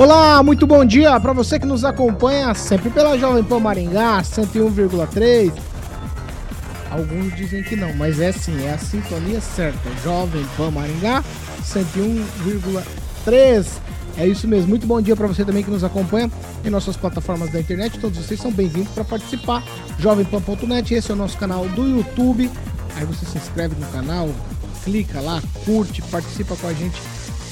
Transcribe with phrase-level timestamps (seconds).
[0.00, 5.52] Olá, muito bom dia para você que nos acompanha sempre pela Jovem Pan Maringá 101,3.
[6.90, 9.90] Alguns dizem que não, mas é sim, é a sintonia certa.
[10.02, 11.22] Jovem Pan Maringá
[11.62, 13.66] 101,3.
[14.16, 14.70] É isso mesmo.
[14.70, 16.30] Muito bom dia para você também que nos acompanha
[16.64, 17.98] em nossas plataformas da internet.
[17.98, 19.62] Todos vocês são bem-vindos para participar.
[19.98, 22.50] Jovempan.net, esse é o nosso canal do YouTube.
[22.96, 24.30] Aí você se inscreve no canal,
[24.82, 26.98] clica lá, curte, participa com a gente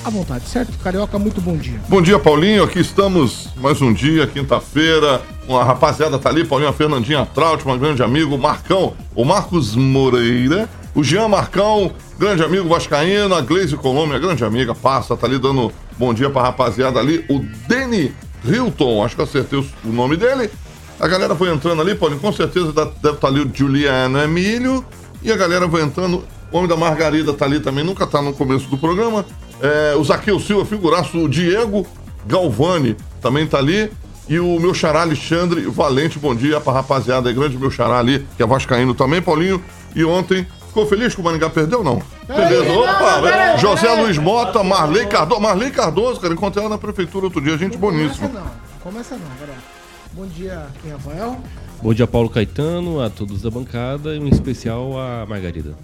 [0.08, 0.72] à vontade, certo?
[0.78, 1.78] Carioca, muito bom dia.
[1.86, 2.64] Bom dia, Paulinho.
[2.64, 5.20] Aqui estamos mais um dia, quinta-feira.
[5.46, 11.04] Uma rapaziada tá ali, Paulinho, a Fernandinha Trautmann, grande amigo, Marcão, o Marcos Moreira, o
[11.04, 16.14] Jean Marcão, grande amigo Vascaíno, a Gleise Colômbia, grande amiga, passa, tá ali dando bom
[16.14, 17.24] dia pra rapaziada ali.
[17.28, 18.14] O Deni
[18.44, 20.50] Hilton, acho que acertei o nome dele.
[20.98, 24.84] A galera foi entrando ali, Paulinho, com certeza deve estar tá ali o Juliano Emílio.
[25.22, 26.24] E a galera vai entrando.
[26.50, 29.26] O homem da Margarida tá ali também, nunca tá no começo do programa.
[29.60, 31.86] É, o Zaqueu Silva, figuraço, o Diego
[32.26, 33.90] Galvani também tá ali.
[34.28, 38.26] E o meu xará Alexandre Valente, bom dia pra rapaziada aí, grande meu xará ali,
[38.36, 39.62] que é vascaíno também, Paulinho.
[39.96, 42.02] E ontem, ficou feliz que o Maringá perdeu, não?
[42.26, 47.40] Beleza, opa, José Luiz Mota, Marley Cardoso, Marley Cardoso, cara, encontrei ela na prefeitura outro
[47.40, 48.28] dia, gente boníssima.
[48.28, 49.58] Começa não, começa não, galera.
[50.12, 51.38] Bom dia, é Rafael?
[51.82, 55.74] Bom dia, Paulo Caetano, a todos da bancada e em especial a Margarida.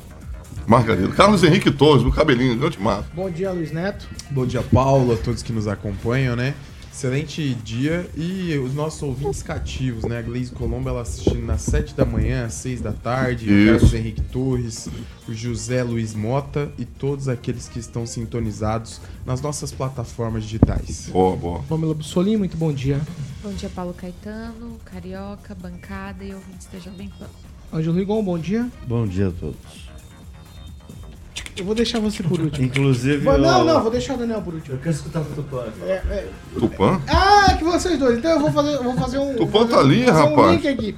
[0.67, 1.09] Margarida.
[1.09, 3.07] Carlos Henrique Torres, no cabelinho, grande massa.
[3.15, 4.09] Bom dia, Luiz Neto.
[4.31, 6.55] Bom dia, Paulo, a todos que nos acompanham, né?
[6.91, 10.19] Excelente dia e os nossos ouvintes cativos, né?
[10.19, 13.93] A Gleise Colombo, ela assistindo nas 7 da manhã, às 6 da tarde, o Carlos
[13.93, 14.89] Henrique Torres,
[15.29, 21.09] o José Luiz Mota e todos aqueles que estão sintonizados nas nossas plataformas digitais.
[21.11, 21.63] Boa, boa.
[21.65, 23.01] Pamela Bussolini, muito bom dia.
[23.43, 27.27] Bom dia, Paulo Caetano, Carioca, bancada e ouvintes da Jovem Pan.
[27.73, 28.71] Ângelo Rigon, bom dia.
[28.87, 29.84] Bom dia a todos.
[31.57, 32.65] Eu vou deixar você por último.
[32.67, 33.19] Inclusive.
[33.19, 34.75] Vou- Não, eu- não, vou deixar o Daniel por último.
[34.77, 35.65] Eu quero escutar o Tupã.
[35.83, 36.29] É, é.
[36.59, 37.01] Tupã?
[37.09, 38.19] Ah, é que vocês dois.
[38.19, 39.35] Então eu vou fazer, eu vou fazer um.
[39.37, 40.51] Tupã fazer- tá ali, fazer Um rapaz.
[40.53, 40.97] link aqui.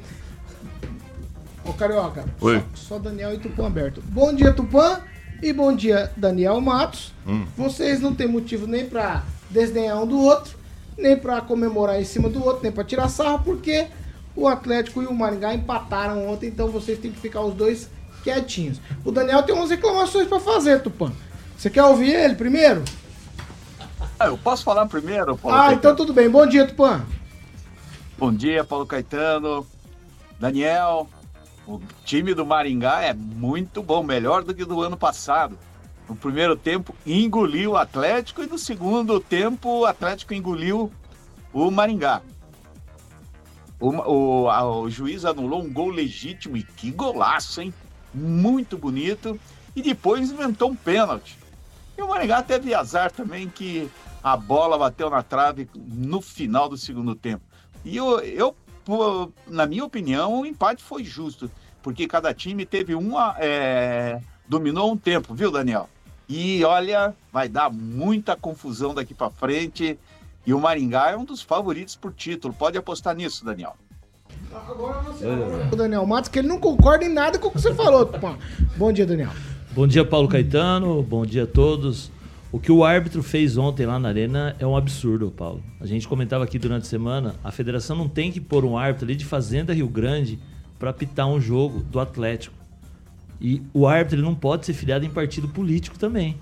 [1.65, 2.25] Ô, Carioca.
[2.41, 2.63] Oi.
[2.75, 4.03] Só, só Daniel e Tupã aberto.
[4.07, 5.01] Bom dia, Tupã.
[5.43, 7.13] E bom dia, Daniel Matos.
[7.27, 7.45] Hum.
[7.57, 10.57] Vocês não têm motivo nem pra desdenhar um do outro,
[10.97, 13.87] nem pra comemorar em cima do outro, nem pra tirar sarro, porque
[14.35, 17.91] o Atlético e o Maringá empataram ontem, então vocês têm que ficar os dois
[18.37, 18.81] quietinhos.
[19.05, 21.13] O Daniel tem umas reclamações pra fazer, Tupã.
[21.57, 22.83] Você quer ouvir ele primeiro?
[24.19, 25.79] Ah, eu posso falar primeiro, Paulo Ah, Caetano?
[25.79, 26.29] então tudo bem.
[26.29, 27.05] Bom dia, Tupã.
[28.19, 29.65] Bom dia, Paulo Caetano,
[30.41, 31.09] Daniel.
[31.69, 35.57] O time do Maringá é muito bom, melhor do que do ano passado.
[36.09, 40.93] No primeiro tempo, engoliu o Atlético e no segundo tempo, o Atlético engoliu
[41.53, 42.23] o Maringá.
[43.79, 47.75] O, o- a- o juiz anulou um gol legítimo e que golaço, hein?
[48.15, 49.39] Muito bonito.
[49.75, 51.39] E depois inventou um pênalti.
[51.97, 53.91] E o Maringá teve azar também que
[54.23, 57.45] a bola bateu na trave no final do segundo tempo.
[57.85, 58.57] E eu, eu
[59.47, 61.51] na minha opinião, o empate foi justo,
[61.83, 63.37] porque cada time teve uma.
[63.39, 65.89] é, dominou um tempo, viu, Daniel?
[66.29, 69.99] E olha, vai dar muita confusão daqui para frente.
[70.45, 72.55] E o Maringá é um dos favoritos por título.
[72.55, 73.77] Pode apostar nisso, Daniel.
[74.69, 75.27] Agora você
[75.71, 78.37] o Daniel Matos, que ele não concorda em nada com o que você falou, Tupã.
[78.77, 79.31] Bom dia, Daniel.
[79.73, 81.03] Bom dia, Paulo Caetano.
[81.03, 82.11] Bom dia a todos.
[82.51, 85.63] O que o árbitro fez ontem lá na Arena é um absurdo, Paulo.
[85.79, 89.05] A gente comentava aqui durante a semana, a federação não tem que pôr um árbitro
[89.05, 90.39] ali de Fazenda Rio Grande
[90.79, 92.57] para apitar um jogo do Atlético.
[93.39, 96.39] E o árbitro ele não pode ser filiado em partido político também.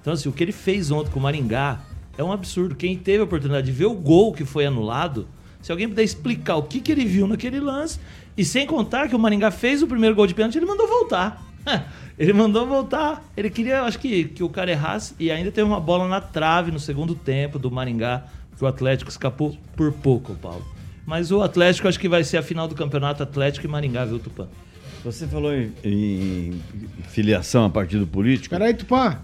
[0.00, 1.80] Então, assim, o que ele fez ontem com o Maringá
[2.18, 2.74] é um absurdo.
[2.74, 5.28] Quem teve a oportunidade de ver o gol que foi anulado,
[5.62, 7.98] se alguém puder explicar o que, que ele viu naquele lance,
[8.36, 11.42] e sem contar que o Maringá fez o primeiro gol de pênalti, ele mandou voltar.
[12.18, 13.24] ele mandou voltar.
[13.36, 16.70] Ele queria, acho que, que o cara errasse, e ainda teve uma bola na trave
[16.70, 18.24] no segundo tempo do Maringá,
[18.56, 20.66] que o Atlético escapou por pouco, Paulo.
[21.06, 24.18] Mas o Atlético acho que vai ser a final do campeonato Atlético e Maringá, viu,
[24.18, 24.48] Tupã?
[25.04, 26.60] Você falou em, em
[27.08, 28.54] filiação a partido político.
[28.54, 29.18] Peraí, Tupã.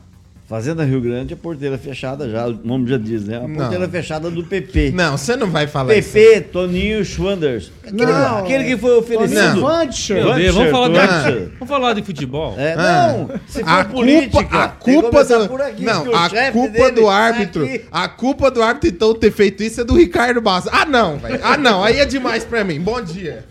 [0.49, 3.37] Fazenda Rio Grande é porteira fechada já, o nome já diz, né?
[3.37, 3.55] A Não.
[3.55, 4.93] porteira fechada do PP.
[4.93, 6.11] Não, você não vai falar isso.
[6.13, 7.71] PP, Toninho Schwanders.
[7.87, 8.39] Aquele, Não.
[8.39, 9.39] aquele que foi oferecido.
[9.57, 9.61] Não.
[9.61, 10.25] Vancher.
[10.25, 10.89] Vamos falar,
[11.31, 12.55] de, vamos falar de futebol.
[12.57, 13.13] É, Ah.
[13.13, 17.03] não, se for A política, culpa, a culpa do, por aqui, não, a culpa do
[17.03, 17.85] tá árbitro, aqui.
[17.93, 20.71] a culpa do árbitro então ter feito isso é do Ricardo Bassa.
[20.73, 21.41] Ah não, velho.
[21.43, 22.81] Ah não, aí é demais pra mim.
[22.81, 23.45] Bom dia.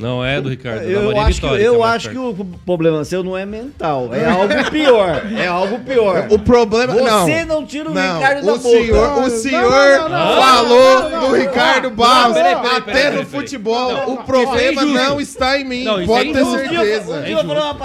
[0.00, 1.62] Não é do Ricardo, da Eu Maria acho, que, Vitória.
[1.62, 2.34] eu é mais acho que o
[2.64, 5.22] problema seu não é mental, é algo pior.
[5.36, 6.26] É algo pior.
[6.30, 7.24] O problema não.
[7.26, 8.68] Você não tira o Não, Ricardo da o boca.
[8.70, 14.12] senhor, Não, o senhor não, não, não, falou do Ricardo Barros até no futebol.
[14.12, 16.58] O problema é não está em mim, pode é ter injusto.
[16.58, 17.24] certeza.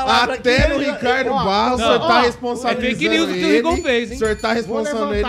[0.07, 3.37] Até aqui, no Ricardo Barros, o senhor tá ó, responsabilizando é fake news que o
[3.37, 3.55] ele.
[3.55, 4.15] Rigon fez, hein?
[4.15, 5.27] O senhor tá responsabilizando ele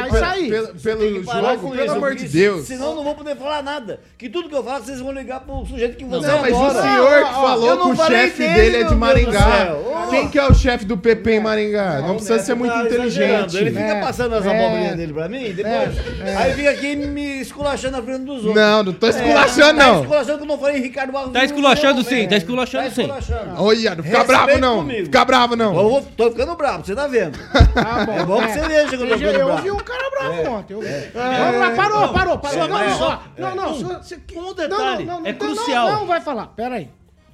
[0.83, 2.67] pelo, que jogo, pelo amor de Deus.
[2.67, 4.01] Senão eu não vou poder falar nada.
[4.17, 6.83] Que tudo que eu falo, vocês vão ligar pro sujeito que você Não, mas o
[6.83, 9.77] senhor que falou eu não que o chefe dele, dele é de Maringá.
[10.11, 12.01] Quem que é o chefe do PP em Maringá?
[12.01, 13.47] Não precisa ser muito tá exagerando.
[13.47, 13.57] inteligente.
[13.59, 16.21] Ele fica É, passando as é, abobrinhas dele pra mim, depois.
[16.25, 16.37] é.
[16.37, 18.55] Aí fica aqui me esculachando na frente dos outros.
[18.55, 20.01] Não, não tô esculachando, Tá não.
[20.03, 21.33] esculachando que eu não falei Ricardo Barros.
[21.33, 23.03] Tá esculachando não, sim, tá esculachando sim.
[23.03, 23.55] esculachando.
[23.63, 24.89] Olha, não fica bravo não.
[24.89, 25.75] Fica bravo Eu não.
[25.75, 27.39] vou, tô ficando bravo, você tá vendo?
[27.75, 28.13] Tá bom.
[28.19, 29.63] É bom que você veja que eu tô Eu, ficando eu bravo.
[29.63, 30.73] vi um cara bravo ontem.
[30.75, 30.81] eu.
[30.81, 32.59] Vamos lá, parou, parou, parou.
[32.59, 35.91] só- Não, não, só- não, não, só- você- Um detalhe, não, não, é não, crucial.
[35.91, 36.91] Não, não vai falar, pera aí.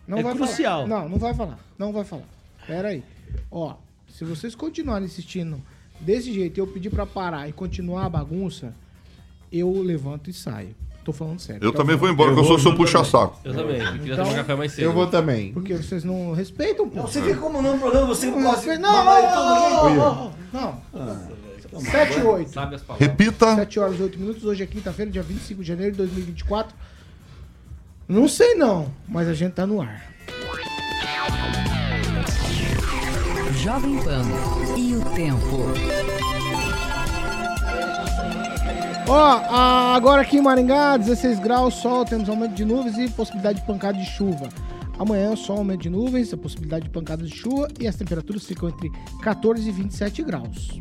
[0.06, 0.86] Não É vai crucial.
[0.86, 1.00] Falar.
[1.00, 2.28] Não, não vai falar, não vai falar.
[2.66, 3.02] Pera aí.
[3.50, 3.74] Ó,
[4.06, 5.60] se vocês continuarem insistindo
[5.98, 8.74] desse jeito e eu pedir pra parar e continuar a bagunça,
[9.50, 10.74] eu levanto e saio.
[11.02, 11.62] Tô falando sério.
[11.64, 13.38] Eu Então, também vou embora, que eu sou seu puxa-saco.
[13.44, 13.78] Eu também.
[13.80, 14.84] Eu queria Então, tomar café mais cedo.
[14.84, 15.52] Eu vou também.
[15.52, 17.02] Porque vocês não respeitam, pô.
[17.02, 20.32] Você fica como não programa, você Não, gosta não, mundo.
[20.52, 21.14] não, não,
[21.72, 21.80] não.
[21.80, 22.50] 7 e 8.
[22.50, 23.08] Sabe as palavras.
[23.08, 23.54] Repita.
[23.54, 24.44] 7 horas e 8 minutos.
[24.44, 26.74] Hoje é quinta-feira, dia 25 de janeiro de 2024.
[28.08, 30.04] Não sei não, mas a gente tá no ar.
[33.62, 34.22] Jovem Pan
[34.76, 35.64] e o tempo.
[39.08, 43.60] Ó, a- agora aqui em Maringá, 16 graus, sol, temos aumento de nuvens e possibilidade
[43.60, 44.48] de pancada de chuva.
[44.98, 48.68] Amanhã, só aumento de nuvens, a possibilidade de pancadas de chuva e as temperaturas ficam
[48.68, 48.90] entre
[49.22, 50.78] 14 e 27 graus.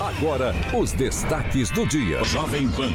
[0.00, 2.22] Agora, os destaques do dia.
[2.24, 2.90] Jovem Pan.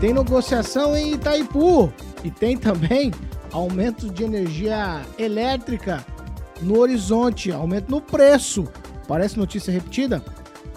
[0.00, 1.92] Tem negociação em Itaipu
[2.22, 3.12] e tem também
[3.52, 6.04] aumento de energia elétrica
[6.60, 8.66] no horizonte, aumento no preço.
[9.06, 10.22] Parece notícia repetida,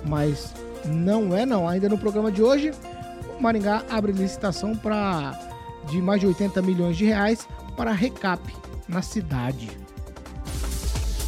[0.05, 0.53] mas
[0.85, 1.67] não é não.
[1.67, 2.71] Ainda no programa de hoje,
[3.37, 5.37] o Maringá abre licitação para
[5.89, 8.41] de mais de 80 milhões de reais para recap
[8.87, 9.69] na cidade.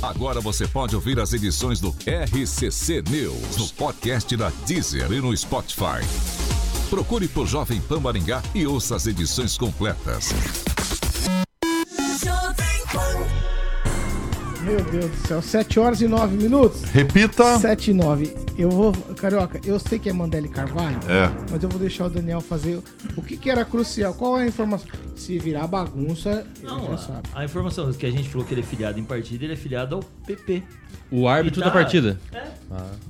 [0.01, 5.35] Agora você pode ouvir as edições do RCC News no podcast da Deezer e no
[5.35, 6.58] Spotify.
[6.89, 10.29] Procure por Jovem Pan Maringá e ouça as edições completas.
[14.69, 16.83] Meu Deus do céu, 7 horas e 9 minutos.
[16.83, 17.57] Repita.
[17.57, 18.35] 7 e 9.
[18.55, 21.27] Eu vou, Carioca, eu sei que é Mandele Carvalho, É.
[21.49, 22.79] mas eu vou deixar o Daniel fazer
[23.17, 24.13] o que, que era crucial.
[24.13, 24.87] Qual é a informação?
[25.15, 27.29] Se virar bagunça, Não, já a, sabe.
[27.33, 29.95] a informação que a gente falou que ele é filiado em partida, ele é filiado
[29.95, 30.61] ao PP.
[31.11, 32.19] O árbitro tá- da partida.
[32.31, 32.43] É,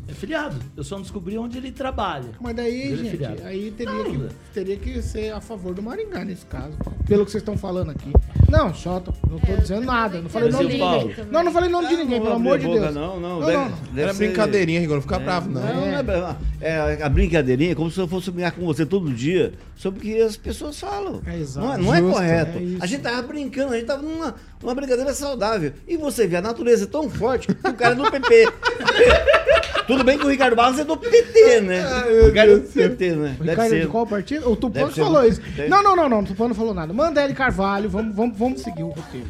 [0.07, 0.55] é filiado.
[0.77, 2.29] Eu só não descobri onde ele trabalha.
[2.39, 3.41] Mas daí, Ele é gente, filiado.
[3.43, 6.77] aí teria, Não, que, teria que ser a favor do Maringá nesse caso.
[7.05, 8.13] Pelo que vocês estão falando aqui.
[8.49, 10.21] Não, só tô, não tô dizendo nada.
[10.21, 11.07] Não falei Mas nome e de o Paulo?
[11.07, 11.25] ninguém.
[11.31, 12.93] Não, não falei nome de ninguém, Não pelo amor de Deus.
[12.95, 13.67] Não, não, Não, deve- não.
[13.69, 14.95] deve Era ser- brincadeirinha, Rigor.
[14.95, 15.61] Não fica bravo, não.
[15.61, 19.13] Não, não é, é a brincadeirinha é como se eu fosse brincar com você todo
[19.13, 21.21] dia sobre o que as pessoas falam.
[21.25, 21.65] É exato.
[21.67, 22.57] Não é, não é Justo, correto.
[22.57, 22.83] é isso.
[22.83, 25.71] a gente tava brincando, a gente tava numa, numa brincadeira saudável.
[25.87, 28.45] E você vê a natureza tão forte que o cara é do PP.
[29.87, 31.83] Tudo bem que o Ricardo Barros é do PT, né?
[32.21, 33.35] o Ricardo é do PT, né?
[33.39, 33.81] O Deve Ricardo ser.
[33.81, 34.47] de qual partido?
[34.51, 35.41] O Tupano Deve ser- falou isso.
[35.55, 36.19] deve- Não, não, não, não.
[36.19, 36.93] O Tupano não falou nada.
[36.93, 39.27] Mandele Carvalho, vamos, vamos, vamos seguir o roteiro.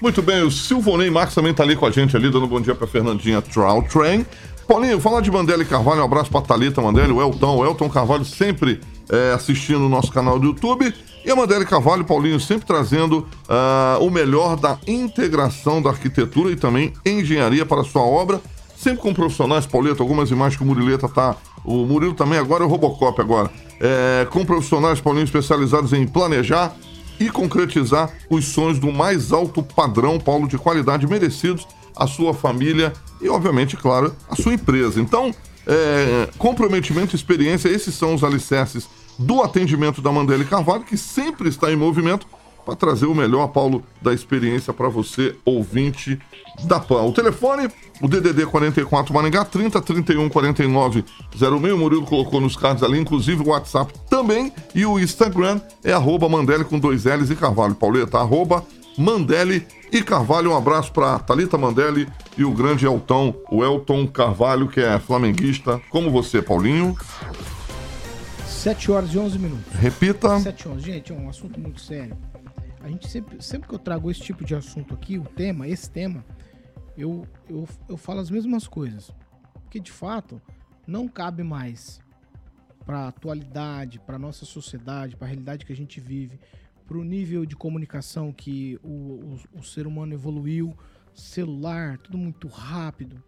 [0.00, 2.74] Muito bem, o Silvonei Marques também tá ali com a gente ali, dando bom dia
[2.74, 4.24] pra Fernandinha Trout Train.
[4.66, 7.90] Paulinho, falar de Mandela e Carvalho, um abraço pra Thalita Mandela, o Elton, o Elton
[7.90, 8.80] Carvalho sempre
[9.10, 10.94] é, assistindo o nosso canal do YouTube.
[11.24, 16.50] E a Mandela e Carvalho, Paulinho, sempre trazendo ah, o melhor da integração da arquitetura
[16.50, 18.40] e também engenharia para a sua obra.
[18.74, 21.36] Sempre com profissionais, Pauleta, algumas imagens que o Murileta tá.
[21.62, 23.50] O Murilo também agora é o Robocop agora.
[23.78, 26.74] É, com profissionais, Paulinho, especializados em planejar,
[27.20, 32.94] e concretizar os sonhos do mais alto padrão, Paulo, de qualidade merecidos à sua família
[33.20, 34.98] e, obviamente, claro, à sua empresa.
[34.98, 35.30] Então,
[35.66, 41.50] é, comprometimento e experiência, esses são os alicerces do atendimento da Mandela Carvalho, que sempre
[41.50, 42.26] está em movimento
[42.70, 46.18] para trazer o melhor, Paulo, da experiência para você, ouvinte
[46.64, 47.02] da PAN.
[47.02, 47.68] O telefone,
[48.00, 51.04] o DDD 44 Maringá, 30 31 49
[51.36, 51.52] 06.
[51.52, 54.52] O Murilo colocou nos cards ali, inclusive o WhatsApp também.
[54.72, 57.74] E o Instagram é arroba Mandele com dois L's e Carvalho.
[57.74, 58.64] Pauleta, arroba
[58.96, 60.52] Mandele e Carvalho.
[60.52, 62.06] Um abraço para Thalita Mandele
[62.38, 65.80] e o grande Elton, o Elton Carvalho, que é flamenguista.
[65.90, 66.96] Como você, Paulinho?
[68.46, 69.72] 7 horas e 11 minutos.
[69.72, 70.38] Repita.
[70.38, 70.82] 7 horas.
[70.82, 72.14] Gente, é um assunto muito sério.
[72.80, 75.90] A gente sempre, sempre que eu trago esse tipo de assunto aqui, o tema, esse
[75.90, 76.24] tema,
[76.96, 79.12] eu, eu, eu falo as mesmas coisas.
[79.52, 80.40] Porque de fato,
[80.86, 82.00] não cabe mais
[82.84, 86.40] para a atualidade, para nossa sociedade, para a realidade que a gente vive,
[86.86, 90.76] para o nível de comunicação que o, o, o ser humano evoluiu,
[91.14, 93.22] celular, tudo muito rápido.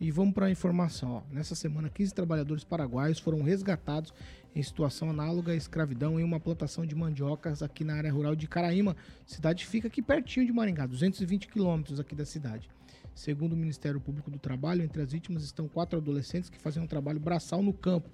[0.00, 1.10] E vamos para a informação.
[1.10, 1.22] Ó.
[1.32, 4.14] Nessa semana, 15 trabalhadores paraguaios foram resgatados
[4.54, 8.46] em situação análoga à escravidão em uma plantação de mandiocas aqui na área rural de
[8.46, 8.96] Caraíma.
[9.26, 12.70] Cidade fica aqui pertinho de Maringá, 220 quilômetros aqui da cidade.
[13.12, 16.88] Segundo o Ministério Público do Trabalho, entre as vítimas estão quatro adolescentes que faziam um
[16.88, 18.08] trabalho braçal no campo.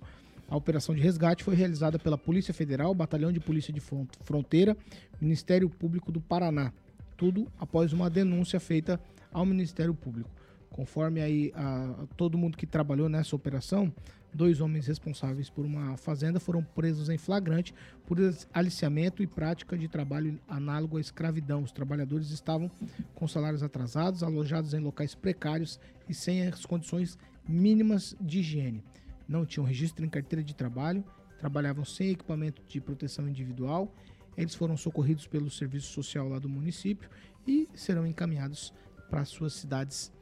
[0.48, 3.80] A operação de resgate foi realizada pela Polícia Federal, Batalhão de Polícia de
[4.22, 4.74] Fronteira,
[5.20, 6.72] Ministério Público do Paraná.
[7.16, 8.98] Tudo após uma denúncia feita
[9.30, 10.30] ao Ministério Público.
[10.74, 13.94] Conforme aí a, todo mundo que trabalhou nessa operação,
[14.32, 17.72] dois homens responsáveis por uma fazenda foram presos em flagrante
[18.04, 18.18] por
[18.52, 21.62] aliciamento e prática de trabalho análogo à escravidão.
[21.62, 22.68] Os trabalhadores estavam
[23.14, 25.78] com salários atrasados, alojados em locais precários
[26.08, 27.16] e sem as condições
[27.48, 28.82] mínimas de higiene.
[29.28, 31.04] Não tinham registro em carteira de trabalho,
[31.38, 33.94] trabalhavam sem equipamento de proteção individual.
[34.36, 37.08] Eles foram socorridos pelo serviço social lá do município
[37.46, 38.74] e serão encaminhados
[39.08, 40.12] para suas cidades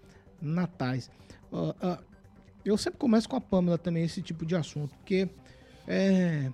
[0.43, 1.11] natais.
[1.51, 2.05] Uh, uh,
[2.65, 5.29] eu sempre começo com a Pamela também esse tipo de assunto, porque
[5.87, 6.51] é,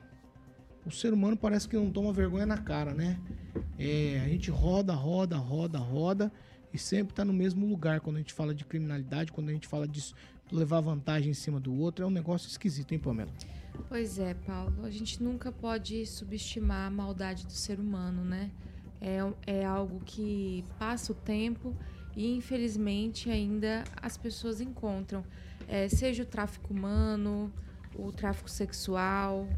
[0.87, 3.21] o ser humano parece que não toma vergonha na cara, né?
[3.79, 6.33] É, a gente roda, roda, roda, roda
[6.73, 9.69] e sempre está no mesmo lugar quando a gente fala de criminalidade, quando a gente
[9.69, 10.15] fala de
[10.51, 12.05] levar vantagem em cima do outro.
[12.05, 13.31] É um negócio esquisito, hein, Pamela?
[13.89, 14.85] Pois é, Paulo.
[14.85, 18.51] A gente nunca pode subestimar a maldade do ser humano, né?
[19.01, 21.77] É, é algo que passa o tempo
[22.19, 25.25] e infelizmente ainda as pessoas encontram,
[25.69, 27.53] é, seja o tráfico humano,
[27.95, 29.49] o tráfico sexual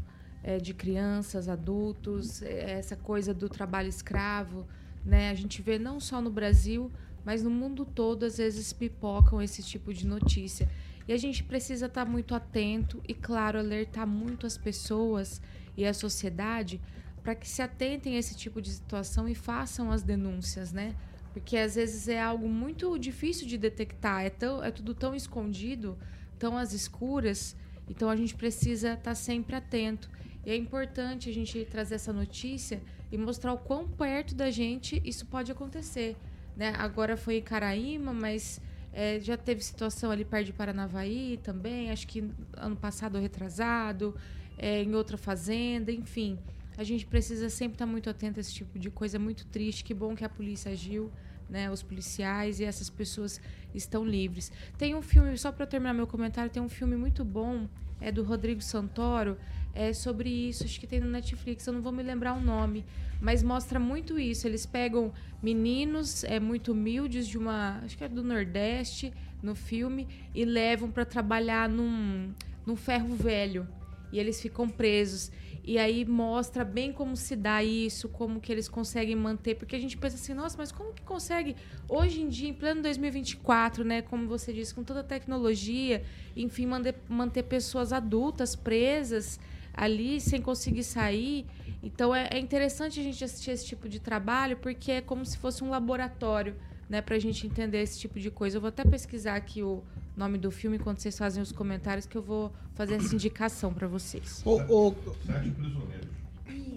[0.43, 4.67] é, de crianças, adultos, é, essa coisa do trabalho escravo,
[5.03, 5.31] né?
[5.31, 6.91] A gente vê não só no Brasil,
[7.25, 10.69] mas no mundo todo às vezes pipocam esse tipo de notícia.
[11.07, 15.41] E a gente precisa estar muito atento e, claro, alertar muito as pessoas
[15.75, 16.79] e a sociedade
[17.23, 20.95] para que se atentem a esse tipo de situação e façam as denúncias, né?
[21.33, 25.97] Porque às vezes é algo muito difícil de detectar, é, tão, é tudo tão escondido,
[26.37, 27.55] tão às escuras,
[27.89, 30.09] então a gente precisa estar tá sempre atento.
[30.45, 35.01] E é importante a gente trazer essa notícia e mostrar o quão perto da gente
[35.05, 36.17] isso pode acontecer.
[36.55, 36.73] Né?
[36.77, 38.59] Agora foi em Caraíma, mas
[38.91, 44.15] é, já teve situação ali perto de Paranavaí também, acho que ano passado retrasado,
[44.57, 46.37] é, em outra fazenda, enfim
[46.77, 49.19] a gente precisa sempre estar muito atento a esse tipo de coisa.
[49.19, 49.83] Muito triste.
[49.83, 51.11] Que bom que a polícia agiu,
[51.49, 51.69] né?
[51.69, 53.41] Os policiais e essas pessoas
[53.73, 54.51] estão livres.
[54.77, 57.67] Tem um filme, só para terminar meu comentário, tem um filme muito bom,
[57.99, 59.37] é do Rodrigo Santoro,
[59.73, 60.63] é sobre isso.
[60.63, 61.65] Acho que tem no Netflix.
[61.67, 62.85] Eu não vou me lembrar o nome,
[63.19, 64.47] mas mostra muito isso.
[64.47, 70.07] Eles pegam meninos, é muito humildes de uma, acho que é do Nordeste, no filme,
[70.33, 72.33] e levam para trabalhar num,
[72.65, 73.67] num ferro velho.
[74.11, 75.31] E eles ficam presos.
[75.63, 79.79] E aí mostra bem como se dá isso, como que eles conseguem manter, porque a
[79.79, 81.55] gente pensa assim, nossa, mas como que consegue
[81.87, 86.03] hoje em dia, em pleno 2024, né, como você disse, com toda a tecnologia,
[86.35, 89.39] enfim, manter, manter pessoas adultas presas
[89.73, 91.45] ali sem conseguir sair.
[91.83, 95.37] Então é, é interessante a gente assistir esse tipo de trabalho, porque é como se
[95.37, 96.55] fosse um laboratório,
[96.89, 98.57] né, para a gente entender esse tipo de coisa.
[98.57, 99.83] Eu vou até pesquisar aqui o
[100.15, 103.87] nome do filme quando vocês fazem os comentários que eu vou fazer essa indicação para
[103.87, 104.41] vocês.
[104.45, 104.95] O, o...
[105.25, 106.09] Sete prisioneiros.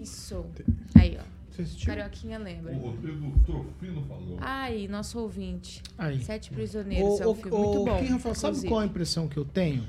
[0.01, 0.45] Isso.
[0.95, 1.35] Aí, ó.
[1.85, 2.73] Carioquinha lembra.
[2.73, 4.37] O Rodrigo Trofino falou.
[4.41, 5.81] Aí, nosso ouvinte.
[5.97, 6.21] Aí.
[6.21, 7.19] Sete Prisioneiros.
[7.19, 7.97] O, é um filme muito bom.
[7.97, 9.85] Quem, Rafael, sabe qual a impressão que eu tenho?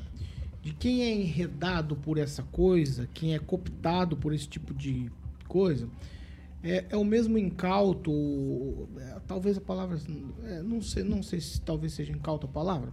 [0.63, 5.11] De quem é enredado por essa coisa, quem é cooptado por esse tipo de
[5.49, 5.89] coisa,
[6.63, 8.11] é, é o mesmo incauto,
[8.99, 9.99] é, talvez a palavra,
[10.45, 12.93] é, não sei, não sei se talvez seja incauto a palavra,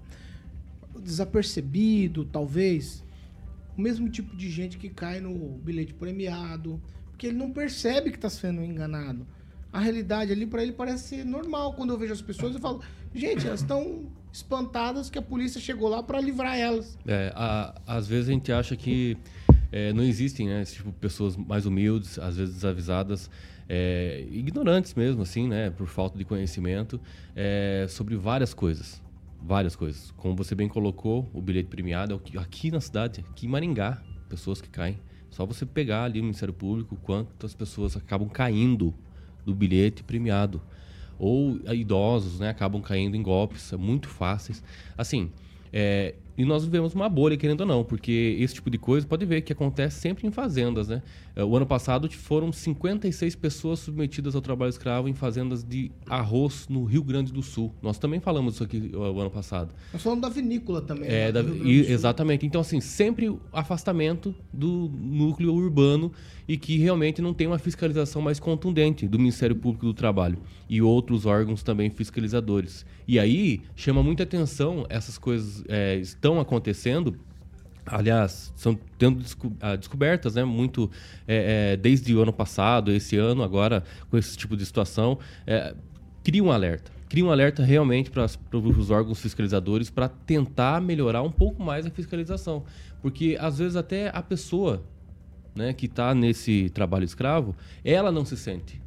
[1.00, 3.04] desapercebido, talvez.
[3.78, 8.18] O mesmo tipo de gente que cai no bilhete premiado, porque ele não percebe que
[8.18, 9.26] está sendo enganado.
[9.72, 11.74] A realidade ali para ele parece normal.
[11.74, 12.82] Quando eu vejo as pessoas, eu falo,
[13.14, 16.98] gente, elas estão espantadas que a polícia chegou lá para livrar elas.
[17.08, 19.18] É, a, às vezes a gente acha que
[19.72, 23.30] é, não existem, né, esse tipo de pessoas mais humildes, às vezes desavisadas,
[23.68, 27.02] é, ignorantes mesmo, assim, né, por falta de conhecimento
[27.36, 29.03] é, sobre várias coisas
[29.44, 30.12] várias coisas.
[30.12, 34.62] Como você bem colocou, o bilhete premiado é aqui na cidade, aqui em Maringá, pessoas
[34.62, 34.98] que caem.
[35.30, 38.94] Só você pegar ali no Ministério Público quantas pessoas acabam caindo
[39.46, 40.62] do bilhete premiado.
[41.20, 44.64] ou idosos, né, acabam caindo em golpes muito fáceis.
[44.98, 45.32] Assim,
[45.72, 49.26] é, e nós vivemos uma bolha, querendo ou não, porque esse tipo de coisa pode
[49.26, 51.02] ver que acontece sempre em fazendas, né?
[51.36, 56.68] É, O ano passado foram 56 pessoas submetidas ao trabalho escravo em fazendas de arroz
[56.70, 57.74] no Rio Grande do Sul.
[57.82, 59.72] Nós também falamos isso aqui o ano passado.
[59.92, 61.10] Nós falamos da vinícola também.
[61.10, 62.46] É, né, da- e- exatamente.
[62.46, 66.12] Então, assim, sempre o afastamento do núcleo urbano
[66.48, 70.38] e que realmente não tem uma fiscalização mais contundente do Ministério Público do Trabalho
[70.70, 72.86] e outros órgãos também fiscalizadores.
[73.08, 77.16] E aí chama muita atenção essas coisas é, estão acontecendo.
[77.86, 80.44] Aliás, estão tendo desco- ah, descobertas, né?
[80.44, 80.90] Muito
[81.28, 85.20] é, é, desde o ano passado, esse ano, agora, com esse tipo de situação.
[85.46, 85.76] É,
[86.24, 86.92] cria um alerta.
[87.10, 91.90] Cria um alerta realmente para os órgãos fiscalizadores para tentar melhorar um pouco mais a
[91.90, 92.64] fiscalização.
[93.02, 94.82] Porque, às vezes, até a pessoa
[95.56, 98.82] né, que está nesse trabalho escravo, ela não se sente.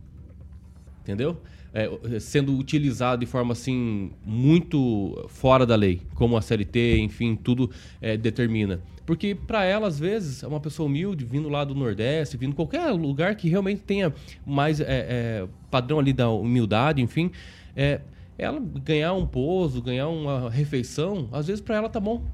[1.02, 1.40] Entendeu?
[1.78, 7.70] É, sendo utilizado de forma assim muito fora da lei, como a CLT, enfim, tudo
[8.00, 8.80] é, determina.
[9.04, 12.90] Porque para ela, às vezes, é uma pessoa humilde, vindo lá do Nordeste, vindo qualquer
[12.92, 14.10] lugar que realmente tenha
[14.46, 17.30] mais é, é, padrão ali da humildade, enfim,
[17.76, 18.00] é,
[18.38, 22.24] ela ganhar um pouso, ganhar uma refeição, às vezes para ela tá bom.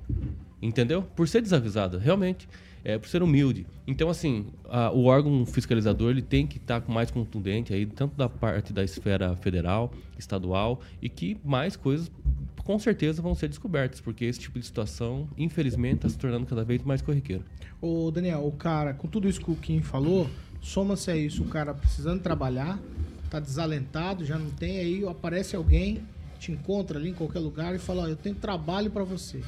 [0.63, 1.03] Entendeu?
[1.03, 2.49] Por ser desavisada, realmente.
[2.85, 3.65] É, por ser humilde.
[3.87, 8.29] Então, assim, a- o órgão fiscalizador ele tem que estar mais contundente aí, tanto da
[8.29, 12.11] parte da esfera federal, estadual, e que mais coisas
[12.65, 16.65] com certeza vão ser descobertas, porque esse tipo de situação, infelizmente, está se tornando cada
[16.65, 17.45] vez mais corriqueiro.
[17.81, 20.29] Ô, Daniel, o cara, com tudo isso que o Kim falou,
[20.61, 22.79] soma-se a isso, o cara precisando trabalhar,
[23.31, 26.01] tá desalentado, já não tem, aí aparece alguém,
[26.39, 29.41] te encontra ali em qualquer lugar e fala, ó, eu tenho trabalho pra você.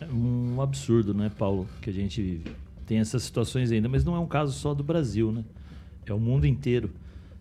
[0.00, 1.66] É um absurdo, né, Paulo?
[1.80, 2.42] Que a gente
[2.86, 5.44] tem essas situações ainda, mas não é um caso só do Brasil, né?
[6.04, 6.90] É o mundo inteiro.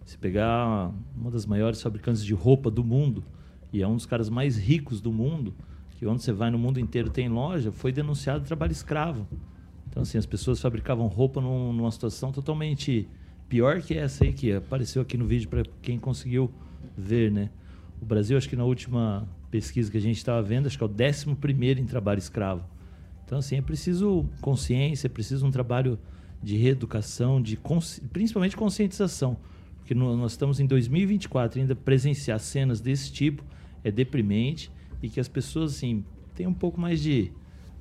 [0.06, 3.24] Se pegar uma das maiores fabricantes de roupa do mundo,
[3.72, 5.54] e é um dos caras mais ricos do mundo,
[5.98, 9.28] que onde você vai no mundo inteiro tem loja, foi denunciado trabalho escravo.
[9.90, 13.08] Então, assim, as pessoas fabricavam roupa num- numa situação totalmente
[13.50, 16.52] pior que essa aí, que apareceu aqui no vídeo para quem conseguiu
[16.98, 17.50] ver, né?
[18.04, 20.88] O Brasil, acho que na última pesquisa que a gente estava vendo, acho que é
[20.88, 22.66] o 11 primeiro em trabalho escravo.
[23.24, 25.98] Então, assim, é preciso consciência, é preciso um trabalho
[26.42, 29.38] de reeducação, de consci- principalmente conscientização.
[29.78, 33.42] Porque nós estamos em 2024 ainda presenciar cenas desse tipo
[33.86, 34.70] é deprimente
[35.02, 36.04] e que as pessoas, assim,
[36.36, 37.32] tenham um pouco mais de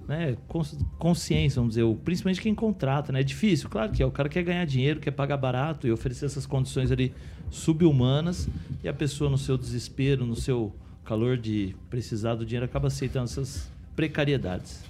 [0.08, 3.20] né, cons- consciência, vamos dizer, principalmente quem contrata, né?
[3.20, 4.06] É difícil, claro que é.
[4.06, 7.12] O cara quer ganhar dinheiro, quer pagar barato e oferecer essas condições ali
[7.50, 8.48] subhumanas
[8.82, 13.24] e a pessoa no seu desespero, no seu calor de precisar do dinheiro, acaba aceitando
[13.24, 14.80] essas precariedades.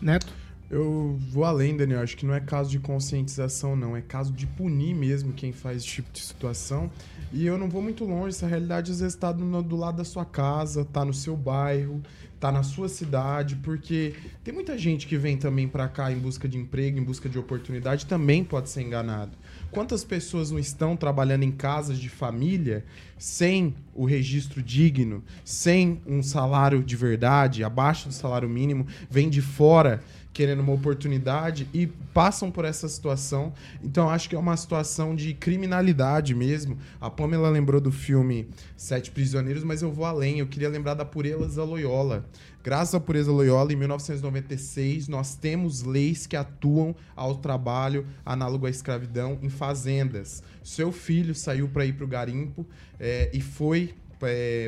[0.00, 0.32] Neto?
[0.70, 2.00] Eu vou além, Daniel.
[2.00, 3.94] Acho que não é caso de conscientização, não.
[3.94, 6.90] É caso de punir mesmo quem faz esse tipo de situação.
[7.30, 8.30] E eu não vou muito longe.
[8.30, 12.00] Essa realidade às vezes está do, lado da sua casa, tá no seu bairro,
[12.42, 16.48] tá na sua cidade, porque tem muita gente que vem também para cá em busca
[16.48, 19.30] de emprego, em busca de oportunidade, também pode ser enganado.
[19.72, 22.84] Quantas pessoas não estão trabalhando em casas de família
[23.16, 29.40] sem o registro digno, sem um salário de verdade, abaixo do salário mínimo, vem de
[29.40, 33.52] fora querendo uma oportunidade e passam por essa situação.
[33.82, 36.78] Então acho que é uma situação de criminalidade mesmo.
[37.00, 40.38] A Pamela lembrou do filme Sete Prisioneiros, mas eu vou além.
[40.38, 42.24] Eu queria lembrar da Pureza Loyola.
[42.64, 48.70] Graças à Pureza Loyola, em 1996, nós temos leis que atuam ao trabalho análogo à
[48.70, 50.44] escravidão em fazendas.
[50.62, 52.64] Seu filho saiu para ir para o garimpo
[53.00, 53.92] eh, e foi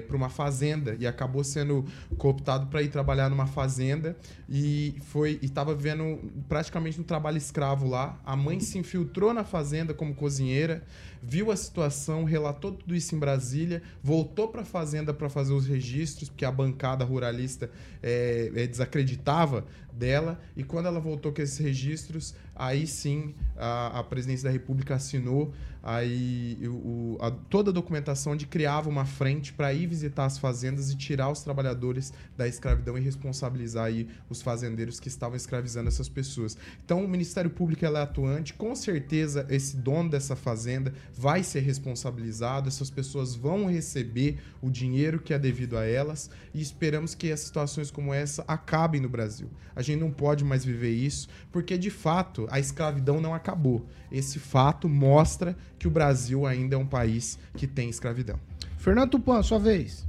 [0.09, 1.85] para uma fazenda e acabou sendo
[2.19, 4.17] cooptado para ir trabalhar numa fazenda
[4.49, 8.21] e foi estava vivendo praticamente um trabalho escravo lá.
[8.25, 10.83] A mãe se infiltrou na fazenda como cozinheira,
[11.27, 15.67] viu a situação, relatou tudo isso em Brasília, voltou para a fazenda para fazer os
[15.67, 17.71] registros, porque a bancada ruralista
[18.03, 20.41] eh, eh, desacreditava dela.
[20.57, 25.53] E quando ela voltou com esses registros, aí sim a, a presidência da República assinou
[25.83, 30.91] aí o, a- toda a documentação onde criava uma frente para ir visitar as fazendas
[30.91, 36.09] e tirar os trabalhadores da escravidão e responsabilizar aí os fazendeiros que estavam escravizando essas
[36.09, 36.57] pessoas.
[36.85, 42.69] Então o Ministério Público é atuante, com certeza esse dono dessa fazenda vai ser responsabilizado,
[42.69, 47.41] essas pessoas vão receber o dinheiro que é devido a elas e esperamos que as
[47.41, 49.49] situações como essa acabem no Brasil.
[49.77, 53.87] A gente não pode mais viver isso, porque de fato a escravidão não acabou.
[54.11, 58.39] Esse fato mostra que o Brasil ainda é um país que tem escravidão.
[58.77, 60.07] Fernando Tupan, sua vez.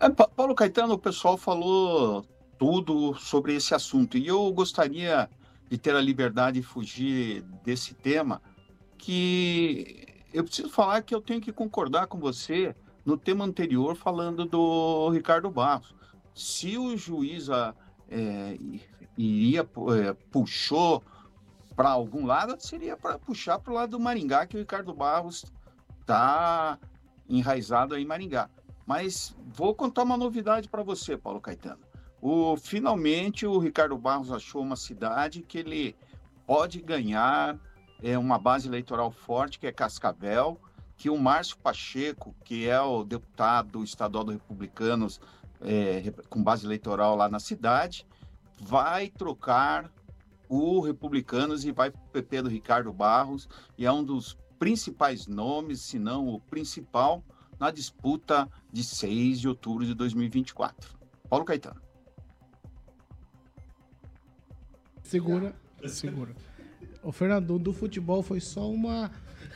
[0.00, 2.26] É, Pa- Paulo Caetano, o pessoal falou
[2.58, 5.28] tudo sobre esse assunto e eu gostaria
[5.70, 8.40] de ter a liberdade de fugir desse tema,
[9.04, 14.46] que eu preciso falar que eu tenho que concordar com você no tema anterior falando
[14.46, 15.94] do Ricardo Barros.
[16.34, 17.74] Se o juiz ah,
[18.08, 18.58] é,
[19.18, 21.02] iria é, puxou
[21.76, 25.44] para algum lado, seria para puxar para o lado do Maringá, que o Ricardo Barros
[26.00, 26.78] está
[27.28, 28.48] enraizado aí em Maringá.
[28.86, 31.80] Mas vou contar uma novidade para você, Paulo Caetano.
[32.22, 35.94] O, finalmente o Ricardo Barros achou uma cidade que ele
[36.46, 37.58] pode ganhar
[38.04, 40.60] é, uma base eleitoral forte, que é Cascavel,
[40.94, 45.18] que o Márcio Pacheco, que é o deputado estadual do Republicanos
[45.62, 48.06] é, com base eleitoral lá na cidade,
[48.60, 49.90] vai trocar
[50.50, 55.26] o Republicanos e vai para o PP do Ricardo Barros, e é um dos principais
[55.26, 57.24] nomes, se não o principal,
[57.58, 60.94] na disputa de 6 de outubro de 2024.
[61.28, 61.80] Paulo Caetano.
[65.02, 65.56] Segura,
[65.88, 66.34] segura.
[67.04, 69.10] O Fernando, do futebol foi só uma,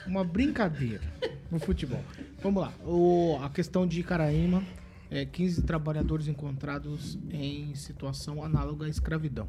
[0.07, 1.03] uma brincadeira
[1.51, 2.03] no futebol.
[2.43, 2.73] Vamos lá.
[2.85, 4.63] O, a questão de Caraíma,
[5.11, 9.47] é, 15 trabalhadores encontrados em situação análoga à escravidão.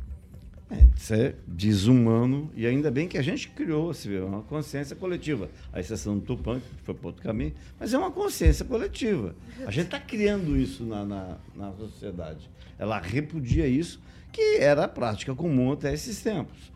[0.71, 5.49] É, isso é desumano e ainda bem que a gente criou vê, uma consciência coletiva.
[5.73, 9.35] A exceção do Tupã, que foi para outro caminho, mas é uma consciência coletiva.
[9.65, 12.49] A gente está criando isso na, na, na, sociedade.
[12.77, 13.99] Ela repudia isso,
[14.31, 16.71] que era a prática comum até esses tempos.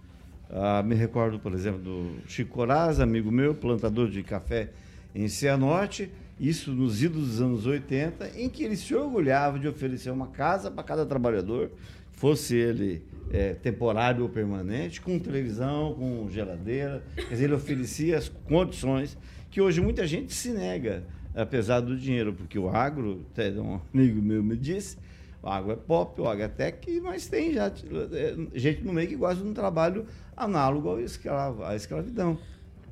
[0.55, 4.69] Ah, me recordo, por exemplo, do Chico Coraz, amigo meu, plantador de café
[5.15, 10.11] em Cianorte, isso nos idos dos anos 80, em que ele se orgulhava de oferecer
[10.11, 11.71] uma casa para cada trabalhador,
[12.11, 17.03] fosse ele é, temporário ou permanente, com televisão, com geladeira.
[17.15, 19.17] Quer dizer, ele oferecia as condições
[19.49, 24.21] que hoje muita gente se nega, apesar do dinheiro, porque o agro, até um amigo
[24.21, 24.97] meu me disse,
[25.41, 29.07] o agro é pop, o agro é tech, mas tem já é, gente no meio
[29.07, 32.37] que gosta de um trabalho análogo ao escravo, à escravidão.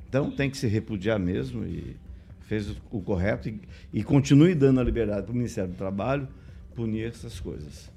[0.08, 1.96] Então tem que se repudiar mesmo e
[2.40, 3.60] fez o, o correto e,
[3.92, 6.28] e continue dando a liberdade para o Ministério do Trabalho
[6.74, 7.90] punir essas coisas.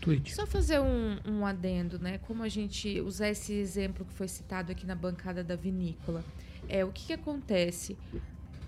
[0.00, 0.32] Tweet.
[0.34, 2.18] Só fazer um, um adendo, né?
[2.18, 6.24] Como a gente usar esse exemplo que foi citado aqui na bancada da vinícola.
[6.68, 7.96] É, o que, que acontece?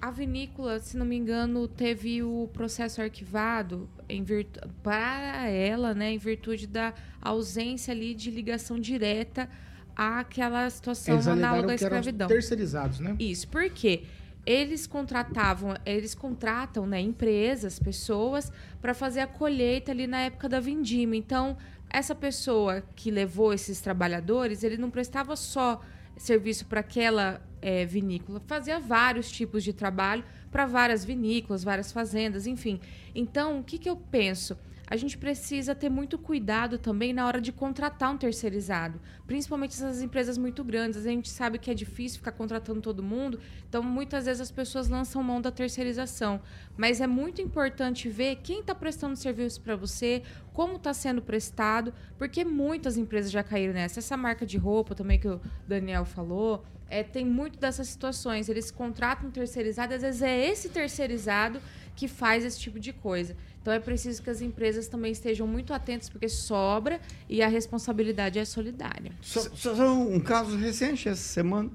[0.00, 4.58] A vinícola, se não me engano, teve o processo arquivado em virtu...
[4.82, 9.48] para ela, né, em virtude da ausência ali de ligação direta
[9.96, 12.28] àquela situação Eles análoga à escravidão.
[12.28, 13.16] terceirizados, né?
[13.18, 14.04] Isso, por quê?
[14.46, 18.50] Eles contratavam, eles contratam, né, empresas, pessoas
[18.80, 21.14] para fazer a colheita ali na época da vindima.
[21.14, 21.56] Então,
[21.90, 25.80] essa pessoa que levou esses trabalhadores, ele não prestava só
[26.16, 32.46] serviço para aquela é, vinícola, fazia vários tipos de trabalho para várias vinícolas, várias fazendas,
[32.46, 32.80] enfim.
[33.14, 34.56] Então, o que, que eu penso?
[34.90, 40.02] A gente precisa ter muito cuidado também na hora de contratar um terceirizado, principalmente essas
[40.02, 41.06] empresas muito grandes.
[41.06, 44.88] A gente sabe que é difícil ficar contratando todo mundo, então muitas vezes as pessoas
[44.88, 46.40] lançam mão da terceirização.
[46.76, 51.94] Mas é muito importante ver quem está prestando serviço para você, como está sendo prestado,
[52.18, 54.00] porque muitas empresas já caíram nessa.
[54.00, 58.48] Essa marca de roupa também que o Daniel falou, é, tem muito dessas situações.
[58.48, 61.60] Eles contratam um terceirizado, às vezes é esse terceirizado
[61.94, 63.36] que faz esse tipo de coisa.
[63.60, 68.38] Então é preciso que as empresas também estejam muito atentas, porque sobra e a responsabilidade
[68.38, 69.12] é solidária.
[69.20, 71.70] Só, só um caso recente essa semana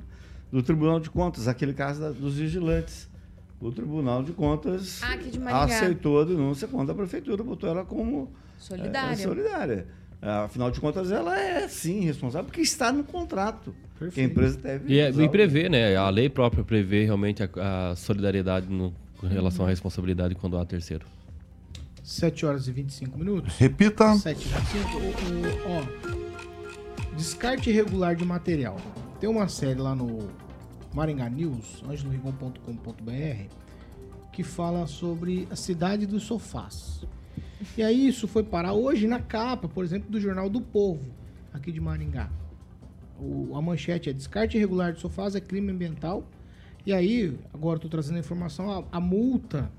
[0.52, 3.08] do Tribunal de Contas, aquele caso da, dos vigilantes.
[3.62, 9.14] O Tribunal de Contas ah, aceitou a denúncia contra a prefeitura, botou ela como solidária.
[9.14, 9.88] É, solidária.
[10.22, 13.76] Afinal de contas, ela é sim responsável porque está no contrato.
[13.98, 14.14] Perfeito.
[14.14, 14.94] Que a empresa deve.
[14.94, 15.96] E, é, e prevê, né?
[15.96, 20.66] A lei própria prevê realmente a, a solidariedade no, com relação à responsabilidade quando há
[20.66, 21.06] terceiro.
[22.06, 23.58] 7 horas e 25 minutos.
[23.58, 24.14] Repita.
[24.16, 24.98] 7 e 25.
[24.98, 28.78] O, o, ó, descarte irregular de material.
[29.20, 30.30] Tem uma série lá no
[30.94, 33.50] Maringá News, angelorigon.com.br,
[34.32, 37.04] que fala sobre a cidade dos sofás.
[37.76, 41.12] E aí isso foi parar hoje na capa, por exemplo, do Jornal do Povo,
[41.52, 42.30] aqui de Maringá.
[43.20, 46.24] O, a manchete é descarte irregular de sofás é crime ambiental.
[46.86, 49.72] E aí, agora estou trazendo a informação, a, a multa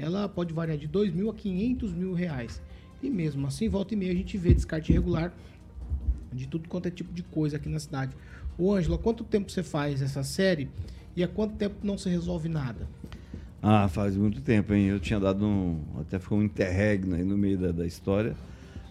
[0.00, 2.60] ela pode variar de 2 mil a 500 mil reais.
[3.02, 5.32] E mesmo assim, volta e meia a gente vê descarte irregular
[6.32, 8.16] de tudo quanto é tipo de coisa aqui na cidade.
[8.58, 10.68] Ô Ângelo, há quanto tempo você faz essa série
[11.16, 12.88] e há quanto tempo não se resolve nada?
[13.62, 14.86] Ah, faz muito tempo, hein?
[14.86, 15.82] Eu tinha dado um.
[16.00, 18.34] Até ficou um interregno aí no meio da, da história.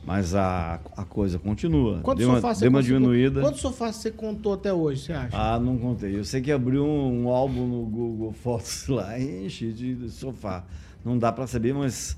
[0.05, 1.99] Mas a, a coisa continua.
[2.01, 3.41] Quantos deu uma, deu uma diminuída.
[3.41, 5.37] Quantos sofás você contou até hoje, você acha?
[5.37, 6.15] Ah, não contei.
[6.15, 10.63] Eu sei que abriu um, um álbum no Google Fotos lá e enchi de sofá
[11.03, 12.17] não dá para saber, mas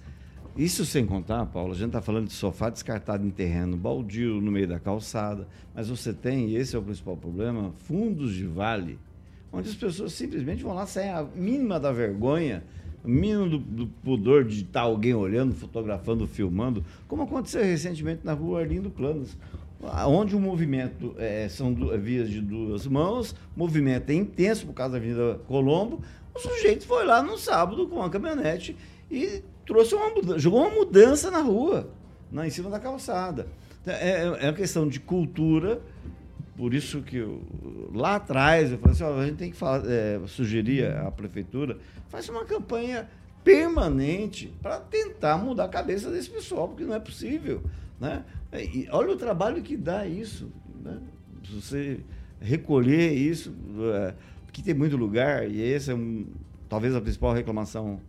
[0.56, 4.52] isso sem contar, Paulo, a gente está falando de sofá descartado em terreno baldio, no
[4.52, 9.00] meio da calçada, mas você tem, e esse é o principal problema, fundos de vale,
[9.52, 12.63] onde as pessoas simplesmente vão lá, saem a mínima da vergonha,
[13.04, 18.62] mínimo do, do pudor de estar alguém olhando, fotografando, filmando, como aconteceu recentemente na rua
[18.62, 19.38] Arlindo Planos,
[20.08, 24.94] onde o movimento é, são du- vias de duas mãos, movimento é intenso por causa
[24.94, 26.02] da Avenida Colombo,
[26.34, 28.76] o sujeito foi lá no sábado com uma caminhonete
[29.10, 31.89] e trouxe uma mudança, jogou uma mudança na rua,
[32.32, 33.48] na, em cima da calçada.
[33.82, 35.82] Então, É, é uma questão de cultura,
[36.56, 37.41] por isso que eu,
[37.94, 41.78] lá atrás eu falei assim, ó, a gente tem que falar, é, sugerir à prefeitura,
[42.10, 43.10] faz uma campanha
[43.44, 47.62] permanente para tentar mudar a cabeça desse pessoal, porque não é possível.
[48.02, 48.26] Né?
[48.52, 50.52] E olha o trabalho que dá isso.
[50.84, 50.98] Né?
[51.54, 52.00] Você
[52.42, 53.54] recolher isso,
[53.94, 56.26] é, porque tem muito lugar, e esse é um,
[56.68, 58.02] talvez a principal reclamação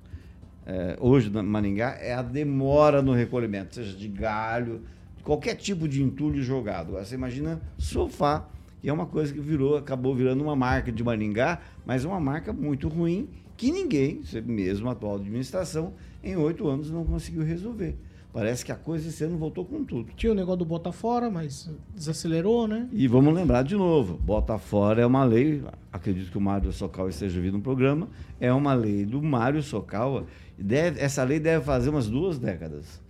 [0.65, 4.81] é, hoje na Maringá, é a demora no recolhimento, seja de galho,
[5.23, 6.93] qualquer tipo de entulho jogado.
[6.93, 8.49] Você imagina sofá,
[8.81, 12.21] que é uma coisa que virou, acabou virando uma marca de Maringá, mas é uma
[12.21, 13.29] marca muito ruim
[13.59, 15.93] que ninguém, mesmo a atual administração,
[16.25, 17.95] em oito anos não conseguiu resolver.
[18.33, 20.11] Parece que a coisa esse ano voltou com tudo.
[20.17, 22.89] Tinha o negócio do bota fora, mas desacelerou, né?
[22.91, 27.09] E vamos lembrar de novo, bota fora é uma lei, acredito que o Mário Socal
[27.11, 28.09] esteja ouvindo no programa,
[28.41, 30.25] é uma lei do Mário Socal,
[30.59, 33.03] deve, essa lei deve fazer umas duas décadas.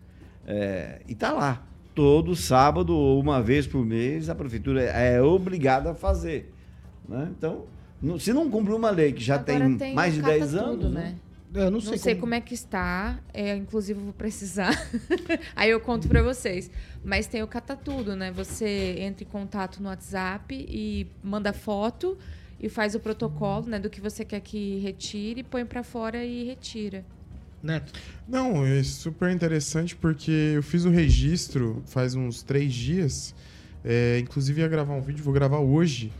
[0.45, 5.93] É, e está lá, todo sábado ou uma vez por mês a prefeitura é obrigada
[5.93, 6.53] a fazer.
[7.09, 7.29] né?
[7.39, 7.67] Então,
[8.03, 10.61] não- se não cumprir uma lei que já Agora tem, mais de Cata 10 Tudo,
[10.65, 11.15] anos, né?
[11.55, 12.23] Eu não Não sei, sei, como...
[12.23, 12.35] como...
[12.35, 13.21] é que está.
[13.33, 14.73] É, inclusive, eu vou precisar.
[15.55, 16.71] Aí eu conto pra vocês.
[17.05, 18.33] Mas tem o Catatudo, né?
[18.33, 22.17] Você entra em contato no WhatsApp e manda foto
[22.59, 23.79] e faz o protocolo, né?
[23.79, 27.05] Do que você quer que retire, põe pra fora e retira.
[27.62, 27.93] Neto.
[28.27, 33.35] Não, é super interessante porque eu fiz o registro faz uns três dias.
[33.85, 36.12] É, inclusive ia gravar um vídeo, vou gravar hoje,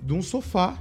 [0.00, 0.78] de um sofá,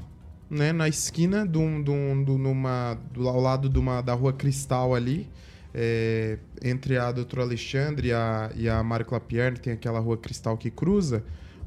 [0.49, 4.95] né, na esquina um, um- do, numa, do, ao lado de uma, da rua Cristal
[4.95, 5.27] ali,
[5.73, 10.57] é, entre a Doutora Alexandre e a, e a Mário Clapierre, tem aquela rua Cristal
[10.57, 11.23] que cruza.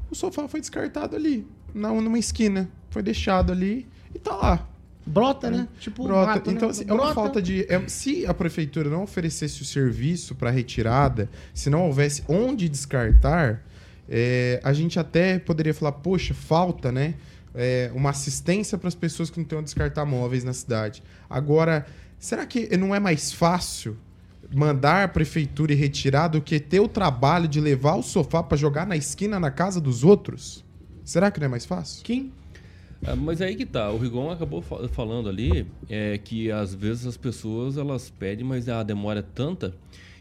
[0.09, 2.69] O sofá foi descartado ali, na, numa esquina.
[2.89, 4.67] Foi deixado ali e tá lá.
[5.05, 5.67] Brota, né?
[5.79, 6.25] Tipo, Brota.
[6.27, 6.55] mato, né?
[6.57, 7.13] então, assim, é uma Brota.
[7.15, 7.65] falta de.
[7.71, 13.63] é- se a prefeitura não oferecesse o serviço para retirada, se não houvesse onde descartar,
[14.07, 17.15] é, a gente até poderia falar, poxa, falta, né?
[17.53, 21.03] É, uma assistência para as pessoas que não têm onde descartar móveis na cidade.
[21.29, 21.85] Agora,
[22.19, 23.97] será que não é mais fácil
[24.53, 28.57] mandar a prefeitura e retirar do que ter o trabalho de levar o sofá para
[28.57, 30.65] jogar na esquina na casa dos outros?
[31.03, 32.03] Será que não é mais fácil?
[32.03, 32.31] Kim?
[33.05, 37.07] Ah, mas aí que tá, o Rigon acabou fa- falando ali é, que às vezes
[37.07, 39.73] as pessoas elas pedem, mas a demora é tanta.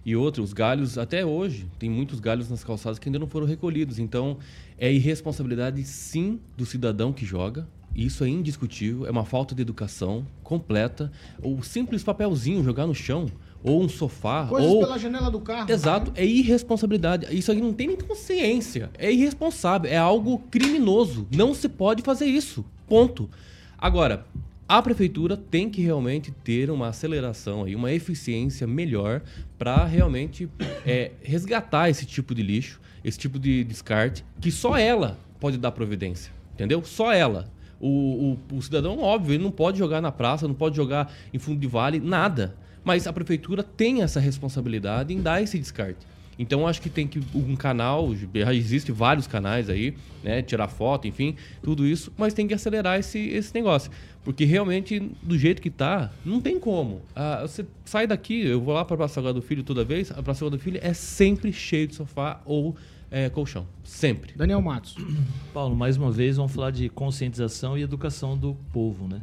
[0.04, 3.46] E outro, os galhos, até hoje, tem muitos galhos nas calçadas que ainda não foram
[3.46, 3.98] recolhidos.
[3.98, 4.38] Então,
[4.80, 7.68] é irresponsabilidade sim do cidadão que joga.
[7.94, 11.12] Isso é indiscutível, é uma falta de educação completa.
[11.42, 13.26] O simples papelzinho jogar no chão,
[13.62, 15.70] ou um sofá, Coisas ou pela janela do carro.
[15.70, 17.26] Exato, é irresponsabilidade.
[17.36, 18.90] Isso aqui não tem nem consciência.
[18.96, 21.28] É irresponsável, é algo criminoso.
[21.36, 22.64] Não se pode fazer isso.
[22.88, 23.28] Ponto.
[23.76, 24.24] Agora,
[24.70, 29.20] a prefeitura tem que realmente ter uma aceleração aí, uma eficiência melhor
[29.59, 30.48] para realmente
[30.87, 35.72] é, resgatar esse tipo de lixo, esse tipo de descarte, que só ela pode dar
[35.72, 36.33] providência.
[36.54, 36.85] Entendeu?
[36.85, 37.50] Só ela.
[37.80, 41.38] O, o, o cidadão, óbvio, ele não pode jogar na praça, não pode jogar em
[41.40, 42.54] fundo de vale, nada.
[42.85, 46.06] Mas a prefeitura tem essa responsabilidade em dar esse descarte.
[46.40, 51.07] Então acho que tem que um canal, já existe vários canais aí, né, tirar foto,
[51.07, 53.90] enfim, tudo isso, mas tem que acelerar esse, esse negócio,
[54.24, 57.03] porque realmente do jeito que tá, não tem como.
[57.14, 60.11] Ah, você sai daqui, eu vou lá para a Praça Sagrada do Filho toda vez,
[60.11, 62.74] a Praça Sagrada do Filho é sempre cheio de sofá ou
[63.11, 64.33] é, colchão, sempre.
[64.35, 64.96] Daniel Matos.
[65.53, 69.20] Paulo, mais uma vez vamos falar de conscientização e educação do povo, né?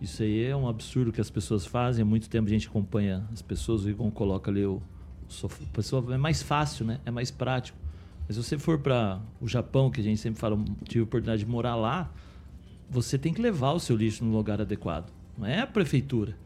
[0.00, 2.02] Isso aí é um absurdo que as pessoas fazem.
[2.02, 4.80] Há muito tempo a gente acompanha as pessoas, o Igor coloca ali o
[5.72, 7.00] pessoa é mais fácil, né?
[7.04, 7.78] É mais prático.
[8.26, 11.44] Mas se você for para o Japão, que a gente sempre fala, tive a oportunidade
[11.44, 12.12] de morar lá,
[12.88, 15.10] você tem que levar o seu lixo no lugar adequado.
[15.38, 16.36] Não é a prefeitura.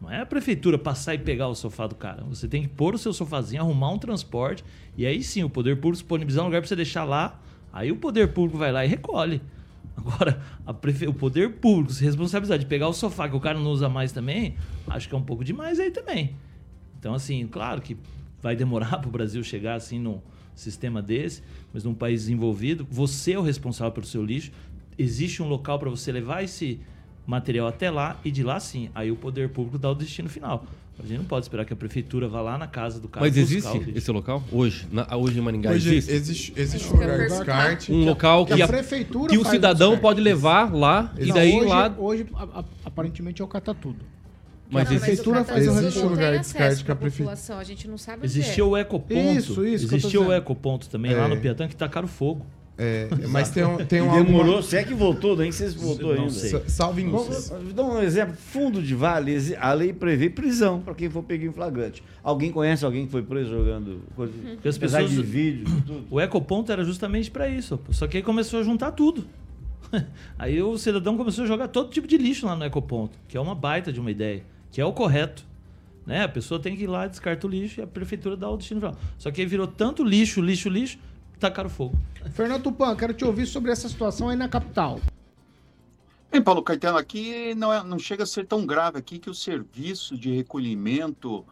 [0.00, 2.22] Não é a prefeitura passar e pegar o sofá do cara.
[2.24, 4.64] Você tem que pôr o seu sofazinho, arrumar um transporte,
[4.96, 7.40] e aí sim o poder público disponibilizar um lugar para você deixar lá.
[7.72, 9.40] Aí o poder público vai lá e recolhe.
[9.96, 10.42] Agora,
[10.80, 11.06] prefe...
[11.06, 14.12] o poder público se responsabilizar de pegar o sofá que o cara não usa mais
[14.12, 14.56] também,
[14.88, 16.36] acho que é um pouco demais aí também.
[17.06, 17.96] Então, assim, claro que
[18.42, 20.18] vai demorar para o Brasil chegar assim num
[20.56, 21.40] sistema desse,
[21.72, 24.50] mas num país desenvolvido, você é o responsável pelo seu lixo.
[24.98, 26.80] Existe um local para você levar esse
[27.24, 30.66] material até lá e de lá sim, aí o poder público dá o destino final.
[30.98, 33.36] A gente não pode esperar que a prefeitura vá lá na casa do cara Mas
[33.36, 34.88] existe esse local hoje?
[34.90, 36.12] Na- hoje em Maringá Hoje existe?
[36.12, 37.92] existe, existe É, um lugar de descarte.
[37.92, 41.54] Um local que que, a prefeitura que o cidadão pode levar lá e Não, daí
[41.54, 42.26] hoje, lá Hoje,
[42.84, 44.04] aparentemente, é o catatudo.
[44.70, 47.18] Mas a existe- prefeitura o faz Existe não um lugar de descarte que a prefe-
[47.18, 48.66] população, a gente não sabe Existia é.
[48.66, 49.14] o ecoponto.
[49.38, 51.16] Isso, isso Existia o ecoponto também É.
[51.16, 52.44] lá no Piatã que tacaram fogo.
[52.78, 56.14] É, mas tem, um- tem um demorou, se é que voltou, nem sei se voltou
[56.14, 56.30] Não ainda.
[56.34, 56.50] sei.
[56.50, 57.24] Sa- Salvo engano.
[57.24, 58.36] Vamos vamos dar um exemplo.
[58.36, 62.02] Fundo de vale, a lei prevê prisão para quem for pego em flagrante.
[62.22, 65.80] Alguém conhece alguém que foi preso jogando coisa, Porque as apesar pessoas- de vídeos e
[65.82, 66.04] tudo?
[66.10, 67.80] O ecoponto era justamente para isso.
[67.92, 69.24] Só que aí começou a juntar tudo.
[70.38, 73.40] Aí o cidadão começou a jogar todo tipo de lixo lá no ecoponto, que é
[73.40, 74.42] uma baita de uma ideia,
[74.76, 75.42] que é o correto.
[76.04, 76.24] Né?
[76.24, 78.78] A pessoa tem que ir lá, descarta o lixo e a prefeitura dá o destino
[78.78, 78.94] final.
[79.16, 80.98] Só que aí virou tanto lixo, lixo, lixo,
[81.40, 81.98] tacaram fogo.
[82.32, 85.00] Fernando Tupan, quero te ouvir sobre essa situação aí na capital.
[86.30, 89.34] Bem, Paulo Caetano, aqui não, é- não chega a ser tão grave aqui que o
[89.34, 91.42] serviço de recolhimento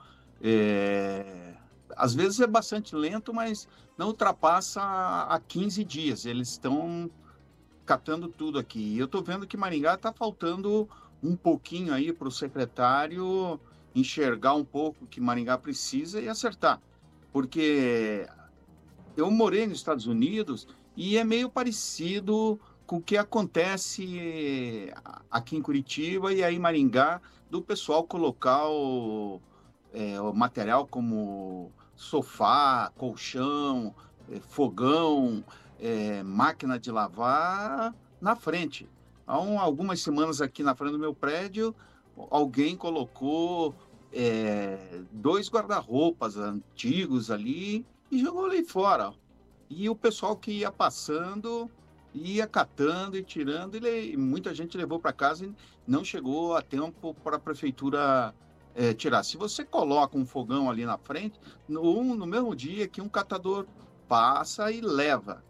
[0.43, 1.55] é,
[1.97, 6.27] às vezes é bastante lento, mas não ultrapassa a 15 dias.
[6.27, 7.11] Eles estão
[7.87, 8.81] catando tudo aqui.
[8.81, 10.87] E eu estou vendo que Maringá está faltando
[11.25, 13.59] um pouquinho aí para o secretário
[13.95, 16.81] enxergar um pouco que Maringá precisa e acertar.
[17.33, 18.29] Porque
[19.17, 24.93] eu morei nos Estados Unidos e é meio parecido com o que acontece
[25.31, 29.41] aqui em Curitiba e aí Maringá, do pessoal colocar o,
[29.93, 33.95] é, o material como sofá, colchão,
[34.31, 35.43] é, fogão,
[35.81, 38.89] é, máquina de lavar na frente.
[39.27, 41.75] Há um- algumas semanas aqui na frente do meu prédio,
[42.31, 43.75] alguém colocou
[44.17, 49.13] é, dois guarda-roupas antigos ali e jogou ali fora.
[49.69, 51.69] E o pessoal que ia passando
[52.15, 55.53] ia catando e tirando, e muita gente levou para casa e
[55.87, 58.33] não chegou a tempo para a prefeitura
[58.75, 59.25] eh, tirar.
[59.25, 63.67] Se você coloca um fogão ali na frente, no, no mesmo dia que um catador
[64.09, 65.45] passa e leva.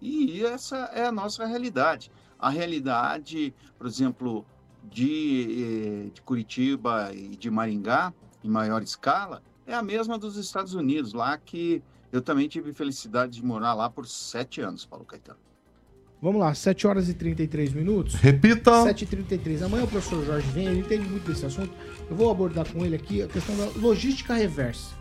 [0.00, 2.10] E essa é a nossa realidade.
[2.42, 4.44] A realidade, por exemplo,
[4.82, 10.74] de, eh, de Curitiba e de Maringá, em maior escala, é a mesma dos Estados
[10.74, 15.38] Unidos, lá que eu também tive felicidade de morar lá por sete anos, Paulo Caetano.
[16.20, 18.14] Vamos lá, 7 horas e 33 minutos.
[18.14, 18.70] Repita.
[18.70, 19.62] 7h33.
[19.62, 21.72] Amanhã o professor Jorge vem, ele entende muito desse assunto.
[22.08, 24.94] Eu vou abordar com ele aqui a questão da logística reversa.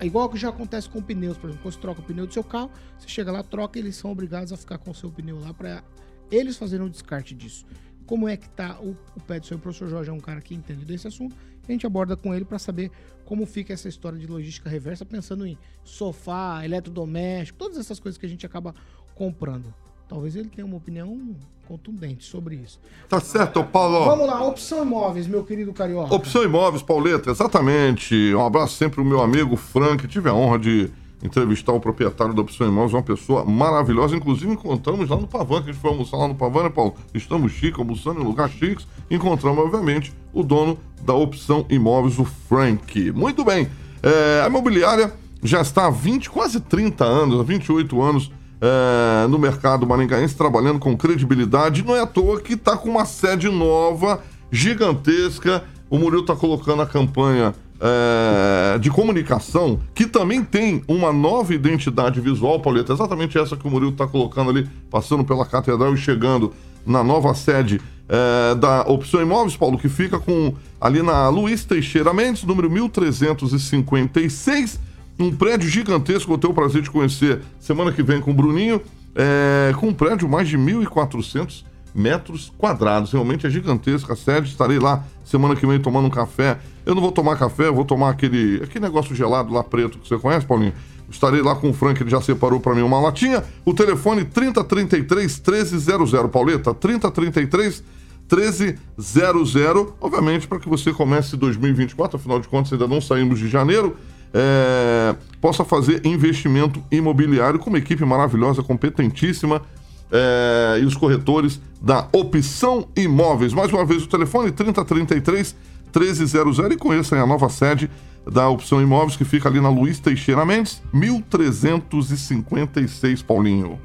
[0.00, 2.32] É igual que já acontece com pneus, por exemplo, quando você troca o pneu do
[2.32, 5.38] seu carro, você chega lá, troca, eles são obrigados a ficar com o seu pneu
[5.38, 5.82] lá para
[6.30, 7.64] eles fazerem o descarte disso.
[8.06, 10.40] Como é que tá o, o pé do seu o professor Jorge é um cara
[10.40, 11.34] que entende desse assunto.
[11.68, 12.90] A gente aborda com ele para saber
[13.24, 18.24] como fica essa história de logística reversa, pensando em sofá, eletrodoméstico, todas essas coisas que
[18.24, 18.72] a gente acaba
[19.14, 19.74] comprando.
[20.08, 21.34] Talvez ele tenha uma opinião
[21.66, 22.78] contundente sobre isso.
[23.08, 24.04] Tá certo, Paulo.
[24.04, 26.14] Vamos lá, opção imóveis, meu querido Carioca.
[26.14, 28.14] Opção Imóveis, Pauleta, exatamente.
[28.32, 30.06] Um abraço sempre pro meu amigo Frank.
[30.06, 30.90] Tive a honra de
[31.26, 34.16] entrevistar o proprietário da Opção Imóveis, uma pessoa maravilhosa.
[34.16, 36.94] Inclusive, encontramos lá no Pavan, que a gente foi almoçar lá no Pavan, né, Paulo?
[37.12, 38.86] Estamos chiques, almoçando em lugar chiques.
[39.10, 43.12] Encontramos, obviamente, o dono da Opção Imóveis, o Frank.
[43.12, 43.68] Muito bem.
[44.02, 45.12] É, a imobiliária
[45.42, 50.78] já está há 20, quase 30 anos, há 28 anos é, no mercado maringaense, trabalhando
[50.78, 51.84] com credibilidade.
[51.84, 55.64] Não é à toa que está com uma sede nova, gigantesca.
[55.88, 62.20] O Murilo está colocando a campanha é, de comunicação, que também tem uma nova identidade
[62.20, 62.92] visual, Pauleta.
[62.92, 66.52] Exatamente essa que o Murilo está colocando ali, passando pela catedral e chegando
[66.86, 72.12] na nova sede é, da Opção Imóveis, Paulo, que fica com ali na Luiz Teixeira
[72.12, 74.80] Mendes, número 1356
[75.18, 78.80] um prédio gigantesco, vou ter o prazer de conhecer semana que vem com o Bruninho,
[79.14, 81.64] é, com um prédio mais de 1.400
[81.96, 83.12] metros quadrados.
[83.12, 84.48] Realmente é gigantesca a.
[84.48, 86.58] Estarei lá semana que vem tomando um café.
[86.84, 90.08] Eu não vou tomar café, eu vou tomar aquele, aquele negócio gelado lá preto que
[90.08, 90.72] você conhece, Paulinho?
[91.10, 93.42] Estarei lá com o Frank, ele já separou para mim uma latinha.
[93.64, 97.82] O telefone 3033 1300, Pauleta, 3033
[98.30, 99.54] 1300.
[100.00, 103.96] Obviamente, para que você comece 2024, afinal de contas, ainda não saímos de janeiro
[104.38, 109.62] é, possa fazer investimento imobiliário com uma equipe maravilhosa, competentíssima
[110.10, 113.52] é, e os corretores da Opção Imóveis.
[113.52, 115.56] Mais uma vez o telefone 3033
[115.94, 117.90] 1300 e conheçam a nova sede
[118.30, 123.80] da Opção Imóveis que fica ali na Luiz Teixeira Mendes, 1356, Paulinho.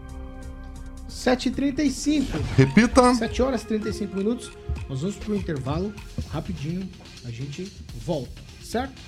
[1.10, 2.26] 7h35.
[2.58, 3.14] Repita.
[3.14, 4.52] 7 horas e 35 minutos.
[4.90, 5.94] Nós vamos pro intervalo
[6.32, 6.90] rapidinho.
[7.24, 7.72] A gente
[8.04, 9.00] volta, certo?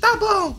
[0.00, 0.58] Tá bom!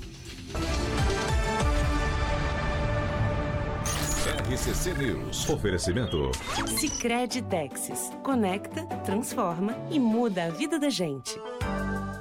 [4.48, 5.50] RCC News.
[5.50, 6.32] Oferecimento.
[6.78, 8.12] Sicredi Texas.
[8.22, 11.36] Conecta, transforma e muda a vida da gente.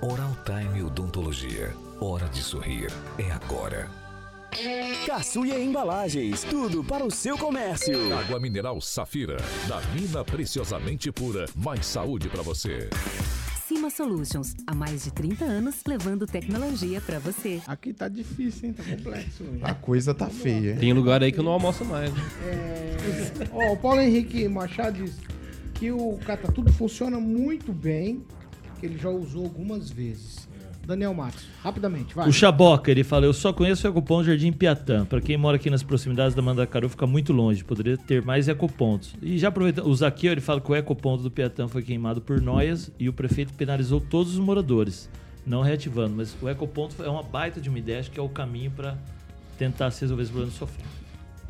[0.01, 1.75] Oral Time Odontologia.
[2.01, 2.91] Hora de sorrir.
[3.19, 3.91] É agora.
[5.05, 8.17] Caçuia Embalagens, tudo para o seu comércio.
[8.17, 9.37] Água mineral Safira.
[9.69, 11.45] Da mina preciosamente pura.
[11.55, 12.89] Mais saúde para você.
[13.85, 17.61] Clima Solutions, há mais de 30 anos levando tecnologia para você.
[17.67, 18.73] Aqui tá difícil, hein?
[18.73, 19.43] Tá complexo.
[19.45, 19.61] hoje.
[19.63, 20.73] A coisa tá feia.
[20.73, 20.79] hein?
[20.79, 22.11] Tem lugar aí que eu não almoço mais.
[22.11, 22.21] né?
[22.47, 22.97] É,
[23.53, 25.19] ó, o Paulo Henrique Machado diz
[25.75, 28.25] que o Catatudo funciona muito bem,
[28.81, 30.49] que ele já usou algumas vezes.
[30.87, 32.29] Daniel Matos, rapidamente, vai.
[32.29, 35.05] O Chaboca, ele fala, eu só conheço o Ecopom Jardim Piatã.
[35.05, 37.65] Pra quem mora aqui nas proximidades da Mandacaru, fica muito longe.
[37.65, 39.15] Poderia ter mais ecopontos.
[39.23, 42.41] E já aproveitando, o Zaqueu, ele fala que o ecoponto do Piatã foi queimado por
[42.41, 45.09] noias e o prefeito penalizou todos os moradores,
[45.47, 46.15] não reativando.
[46.17, 48.97] Mas o ecoponto é uma baita de uma ideia, acho que é o caminho pra
[49.59, 50.57] tentar se resolver esse problema do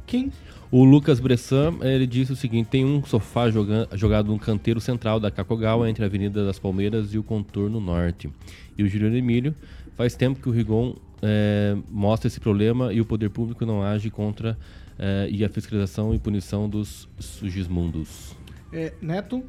[0.07, 0.31] Kim?
[0.71, 5.21] O Lucas Bressan, ele disse o seguinte: tem um sofá joga- jogado no canteiro central
[5.21, 8.29] da Cacogal, entre a Avenida das Palmeiras e o contorno norte.
[8.77, 9.55] E o Juliano Emílio,
[9.97, 14.11] faz tempo que o Rigon eh, mostra esse problema e o poder público não age
[14.11, 14.59] contra
[14.99, 18.35] eh, e a fiscalização e punição dos sugismundos.
[18.73, 19.45] É, Neto?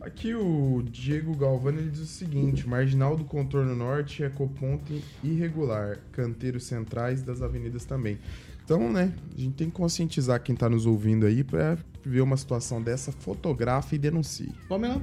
[0.00, 6.64] Aqui o Diego Galvani ele diz o seguinte: marginal do contorno norte, ecoponte irregular, canteiros
[6.64, 8.18] centrais das avenidas também.
[8.64, 12.36] Então, né, a gente tem que conscientizar quem tá nos ouvindo aí pra ver uma
[12.36, 14.52] situação dessa, fotografe e denuncie.
[14.68, 15.02] Pamela?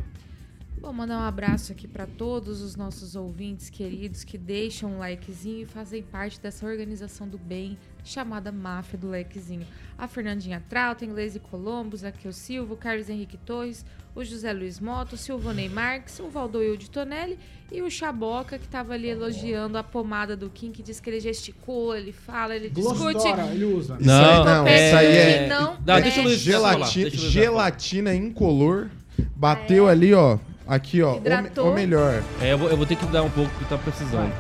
[0.82, 5.62] Bom, mandar um abraço aqui para todos os nossos ouvintes queridos que deixam um likezinho
[5.62, 9.68] e fazem parte dessa organização do bem chamada Máfia do Likezinho.
[9.96, 14.80] A Fernandinha Trauta, Inglês e Colombo, Zaqueu Silva, o Carlos Henrique Torres, o José Luiz
[14.80, 17.38] Moto, o Silvonei Marques, o Valdoil de Tonelli
[17.72, 21.20] e o Chaboca, que estava ali elogiando a pomada do Kim, que diz que ele
[21.20, 22.98] gesticula, ele fala, ele discute.
[22.98, 23.98] Glossdora, ele usa.
[24.00, 25.44] Isso aí não, é- isso aí é.
[25.44, 28.90] que não Dá, deixa o Luiz Gelati- falar, deixa o Luiz gelatina incolor.
[29.36, 30.40] Bateu ali, ó.
[30.72, 31.12] Aqui, ó.
[31.12, 31.70] O, me- Hidratou.
[31.70, 32.24] o melhor.
[32.40, 34.32] É, eu vou, eu vou ter que dar um pouco que tá precisando.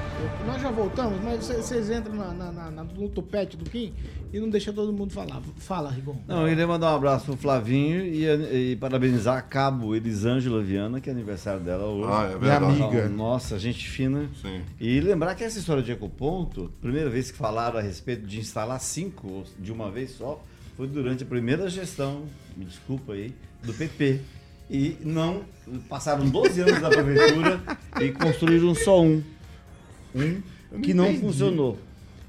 [0.47, 3.93] Nós já voltamos, mas vocês- vocês entram na, na, na- na- no topete do Kim
[4.31, 5.41] e não deixa todo mundo falar.
[5.57, 6.15] Fala, Rigon.
[6.25, 11.01] Não, eu queria mandar um abraço pro Flavinho e, e parabenizar a Cabo Elisângela Viana,
[11.01, 12.09] que é aniversário dela hoje.
[12.09, 12.81] Ah, é Minha verdade.
[12.83, 13.09] amiga.
[13.09, 14.29] Nossa, gente fina.
[14.41, 14.61] Sim.
[14.79, 18.79] E lembrar que essa história de ecoponto, primeira vez que falaram a respeito de instalar
[18.79, 20.41] cinco de uma vez só,
[20.77, 22.23] foi durante a primeira gestão,
[22.55, 24.21] me desculpa aí, do PP.
[24.71, 25.41] E não
[25.89, 27.61] passaram 12 anos da prefeitura
[27.99, 29.21] e construíram só um.
[30.15, 30.41] Um
[30.71, 31.19] Eu que não entendi.
[31.19, 31.77] funcionou.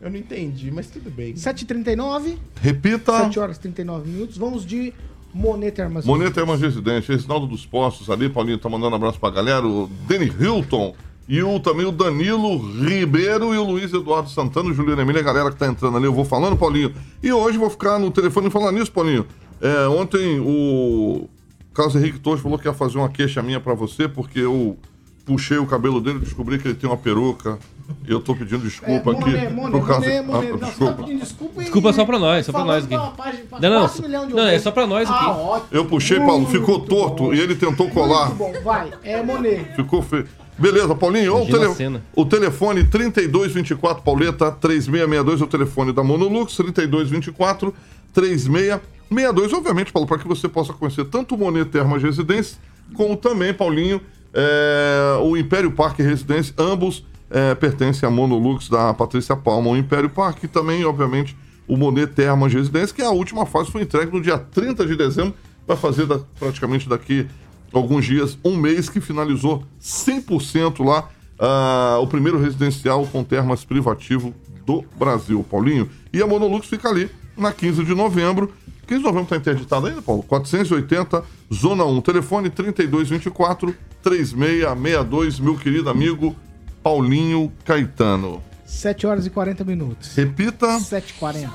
[0.01, 1.34] Eu não entendi, mas tudo bem.
[1.34, 3.16] 7h39, Repita.
[3.24, 4.36] 7 horas e 39 minutos.
[4.36, 4.93] Vamos de
[5.32, 6.11] Moneta Armazém.
[6.11, 9.88] Moneta uma residência, Reginaldo dos Postos ali, Paulinho tá mandando um abraço pra galera, o
[10.09, 10.95] Danny Hilton
[11.28, 15.24] e o, também o Danilo Ribeiro e o Luiz Eduardo Santana, o Juliano Emília, a
[15.24, 16.93] galera que tá entrando ali, eu vou falando, Paulinho.
[17.22, 19.24] E hoje vou ficar no telefone falando nisso, Paulinho.
[19.61, 21.28] É, ontem o
[21.74, 24.76] Carlos Henrique Torres falou que ia fazer uma queixa minha pra você, porque eu
[25.24, 27.58] puxei o cabelo dele, descobri que ele tem uma peruca.
[28.06, 29.50] Eu tô pedindo desculpa É, aqui.
[29.52, 30.48] Monet, por causa- Monet, Monet.
[30.48, 30.94] Ah, Não, você tá desculpa.
[31.02, 32.94] pedindo desculpa e- Desculpa só pra nós, só pra falando nós aqui.
[32.94, 35.24] pra uma página- pra Não, não, quatro milhões de não, é só pra nós aqui.
[35.24, 35.68] Ah, ótimo.
[35.72, 37.34] Eu puxei, Paulo, ficou torto bom.
[37.34, 38.26] e ele tentou colar.
[38.26, 38.90] Muito bom, vai.
[39.04, 39.74] É Monet.
[39.76, 40.26] Ficou feio.
[40.58, 41.36] Beleza, Paulinho.
[41.42, 47.74] O, tele- o telefone 3224 Pauleta 3662 é o telefone da Monolux, 3224
[48.12, 48.80] 3662.
[49.12, 52.58] Obviamente, Paulo, para que você possa conhecer tanto o Monet Termas Residência,
[52.94, 54.00] como também, Paulinho,
[54.34, 59.70] é, o Império Parque Residência, ambos é, pertencem à Monolux da Patrícia Palma.
[59.70, 61.36] O Império Parque e também, obviamente,
[61.66, 65.34] o Monet Termas Residência, que a última fase foi entregue no dia 30 de dezembro,
[65.66, 67.26] vai fazer da- praticamente daqui
[67.72, 71.08] alguns dias, um mês que finalizou 100% lá
[71.38, 74.34] ah, o primeiro residencial com termas privativo
[74.66, 75.88] do Brasil, Paulinho.
[76.12, 78.52] E a Monolux fica ali na 15 de novembro.
[78.87, 80.22] 15 de novembro está interditado ainda, Paulo?
[80.24, 86.35] 480, Zona 1, telefone 3224 3662, meu querido amigo
[86.83, 88.43] Paulinho Caetano.
[88.64, 90.14] 7 horas e 40 minutos.
[90.16, 90.66] Repita.
[90.78, 91.51] 7h40.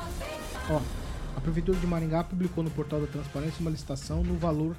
[0.70, 0.82] Ó,
[1.36, 4.76] a Prefeitura de Maringá publicou no portal da Transparência uma licitação no valor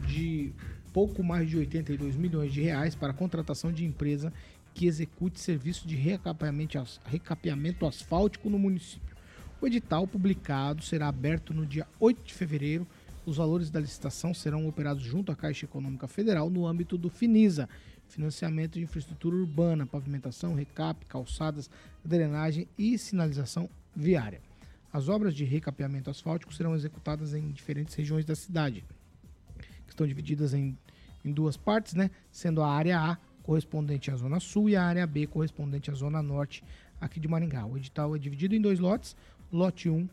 [0.00, 0.52] de
[0.92, 4.32] pouco mais de 82 milhões de reais para a contratação de empresa
[4.72, 9.09] que execute serviço de recapeamento, recapeamento asfáltico no município.
[9.60, 12.86] O edital publicado será aberto no dia 8 de fevereiro.
[13.26, 17.68] Os valores da licitação serão operados junto à Caixa Econômica Federal no âmbito do FINISA,
[18.08, 21.68] financiamento de infraestrutura urbana, pavimentação, recap, calçadas,
[22.02, 24.40] drenagem e sinalização viária.
[24.90, 28.82] As obras de recapeamento asfáltico serão executadas em diferentes regiões da cidade,
[29.84, 30.74] que estão divididas em,
[31.22, 32.10] em duas partes, né?
[32.32, 36.22] Sendo a área A correspondente à Zona Sul e a área B correspondente à Zona
[36.22, 36.64] Norte
[36.98, 37.66] aqui de Maringá.
[37.66, 39.14] O edital é dividido em dois lotes.
[39.52, 40.08] Lote 1, um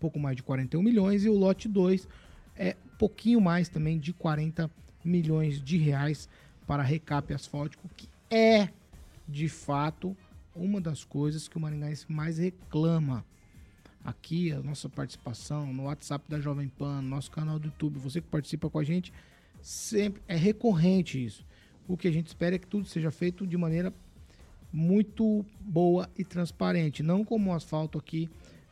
[0.00, 2.08] pouco mais de 41 milhões, e o lote 2
[2.56, 4.70] é pouquinho mais também de 40
[5.04, 6.28] milhões de reais
[6.68, 8.68] para recap asfáltico, que é,
[9.28, 10.16] de fato,
[10.54, 13.24] uma das coisas que o maringaense mais reclama.
[14.04, 18.20] Aqui, a nossa participação no WhatsApp da Jovem Pan, no nosso canal do YouTube, você
[18.20, 19.12] que participa com a gente,
[19.60, 21.44] sempre é recorrente isso.
[21.88, 23.92] O que a gente espera é que tudo seja feito de maneira
[24.72, 28.28] muito boa e transparente, não como o asfalto aqui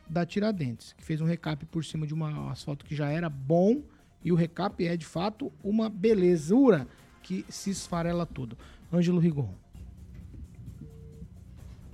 [0.09, 3.81] da Tiradentes, que fez um recap por cima de um asfalto que já era bom
[4.23, 6.87] e o recap é de fato uma belezura
[7.21, 8.57] que se esfarela tudo.
[8.91, 9.53] Ângelo Rigon.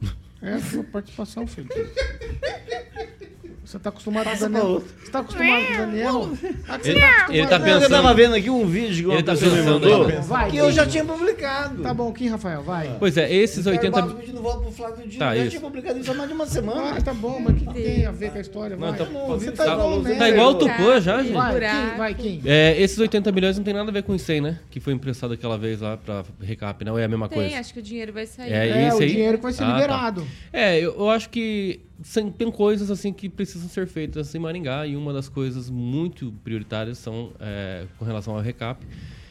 [0.40, 1.68] É a sua participação, filho.
[3.66, 4.88] Você tá acostumado Passa com o pra Daniel.
[5.18, 6.30] Tá acostumado com o Daniel?
[6.68, 9.06] Ah, que Ele- tá- ele tá Não, pensando- Eu tava vendo aqui um vídeo que
[9.06, 10.22] uma Ele tá pessoa me pensando mandou.
[10.24, 11.82] Vai, que eu já tinha publicado.
[11.82, 12.96] Tá bom, Kim, Rafael, vai.
[13.00, 15.20] Pois é, esses O 80 Ricardo pedindo volta pro Flávio Dino.
[15.20, 16.94] Tá, eu já tinha publicado isso há mais de uma semana.
[16.98, 18.76] Ah, tá bom, mas o que, que tem a ver com a história?
[18.78, 18.98] Não, Vai.
[18.98, 21.34] tá- você tá- tá igual o tá igual o Tupã já, gente.
[21.34, 21.54] Vai.
[21.60, 22.42] Kim, vai, Kim.
[22.46, 24.60] É, esses 80 milhões não tem nada a ver com isso aí, né?
[24.70, 27.60] Que foi emprestado aquela vez lá pra recap, não é a mesma Tem, coisa.
[27.60, 28.52] acho que o dinheiro vai sair.
[28.52, 29.74] É, É, esse o dinheiro que vai ser Ah, tá.
[29.74, 30.28] liberado.
[30.54, 31.80] É, eu, eu acho que
[32.38, 36.98] tem coisas assim que precisam ser feitas em Maringá e uma das coisas muito prioritárias
[36.98, 38.86] são é, com relação ao recap.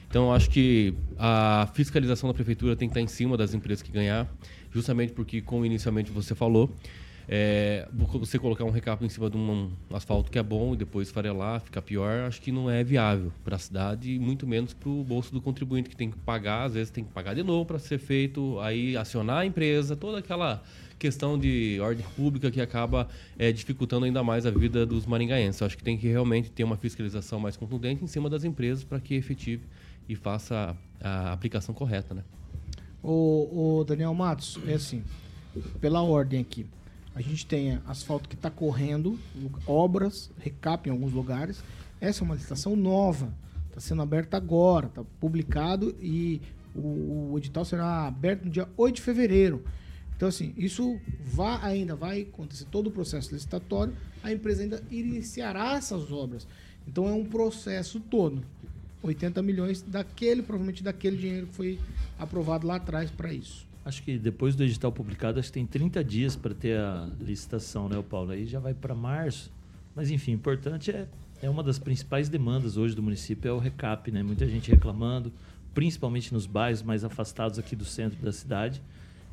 [0.08, 3.90] Então, acho que a fiscalização da prefeitura tem que estar em cima das empresas que
[3.90, 4.28] ganhar,
[4.72, 6.72] justamente porque, como inicialmente você falou,
[7.28, 11.10] é, você colocar um recap em cima de um asfalto que é bom e depois
[11.10, 14.88] farelar, ficar pior, acho que não é viável para a cidade e muito menos para
[14.88, 17.66] o bolso do contribuinte que tem que pagar, às vezes tem que pagar de novo
[17.66, 20.62] para ser feito, aí acionar a empresa, toda aquela
[20.98, 25.60] questão de ordem pública que acaba é, dificultando ainda mais a vida dos maringaenses.
[25.60, 28.84] Eu acho que tem que realmente ter uma fiscalização mais contundente em cima das empresas
[28.84, 29.64] para que efetive
[30.08, 32.22] e faça a aplicação correta, né?
[33.02, 35.02] O, o Daniel Matos, é assim,
[35.80, 36.66] pela ordem aqui.
[37.14, 39.18] A gente tem asfalto que está correndo,
[39.66, 41.62] obras, recap em alguns lugares.
[42.00, 43.32] Essa é uma licitação nova,
[43.68, 46.42] está sendo aberta agora, está publicado e
[46.74, 49.64] o, o edital será aberto no dia 8 de fevereiro.
[50.16, 55.74] Então, assim, isso vai, ainda vai acontecer todo o processo licitatório, a empresa ainda iniciará
[55.74, 56.46] essas obras.
[56.88, 58.42] Então, é um processo todo.
[59.02, 61.78] 80 milhões daquele, provavelmente daquele dinheiro que foi
[62.18, 63.66] aprovado lá atrás para isso.
[63.84, 67.88] Acho que depois do edital publicado, acho que tem 30 dias para ter a licitação,
[67.88, 68.32] né, Paulo?
[68.32, 69.52] Aí já vai para março.
[69.94, 71.06] Mas, enfim, o importante é,
[71.40, 74.22] é uma das principais demandas hoje do município, é o recap, né?
[74.22, 75.32] Muita gente reclamando,
[75.72, 78.82] principalmente nos bairros mais afastados aqui do centro da cidade.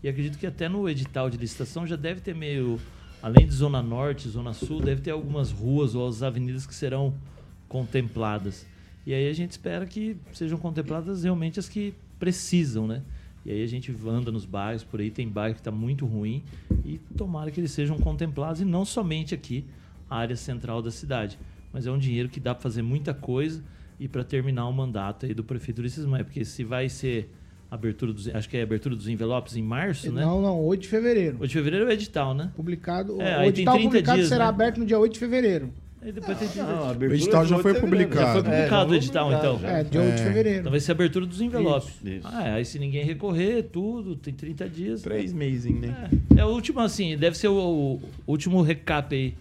[0.03, 2.77] E acredito que até no edital de licitação já deve ter meio,
[3.21, 7.13] além de Zona Norte, Zona Sul, deve ter algumas ruas ou as avenidas que serão
[7.69, 8.67] contempladas.
[9.05, 13.01] E aí a gente espera que sejam contempladas realmente as que precisam, né?
[13.45, 16.43] E aí a gente anda nos bairros, por aí tem bairro que está muito ruim
[16.85, 19.65] e tomara que eles sejam contemplados e não somente aqui,
[20.09, 21.37] a área central da cidade.
[21.71, 23.63] Mas é um dinheiro que dá para fazer muita coisa
[23.99, 27.29] e para terminar o mandato aí do prefeito Ulisses Maia, porque se vai ser
[27.73, 30.21] abertura dos, acho que é abertura dos envelopes em março, né?
[30.21, 31.37] Não, não, 8 de fevereiro.
[31.39, 32.51] 8 de fevereiro é o edital, né?
[32.55, 34.49] Publicado, É, o edital 30 publicado dias, será né?
[34.49, 35.69] aberto no dia 8 de fevereiro.
[36.01, 38.19] Aí depois tem Não, a O edital já foi publicado.
[38.25, 39.53] Já foi É, publicado já o edital, então.
[39.55, 40.25] publicado, É, dia 8 de É.
[40.25, 40.59] fevereiro.
[40.59, 41.89] Então vai ser a abertura dos envelopes.
[41.95, 42.27] Isso, isso.
[42.29, 45.01] Ah, é, aí se ninguém recorrer, tudo, tem 30 dias.
[45.01, 46.09] Três meses, né?
[46.35, 49.33] É, é o último, assim, deve ser o, o último recap aí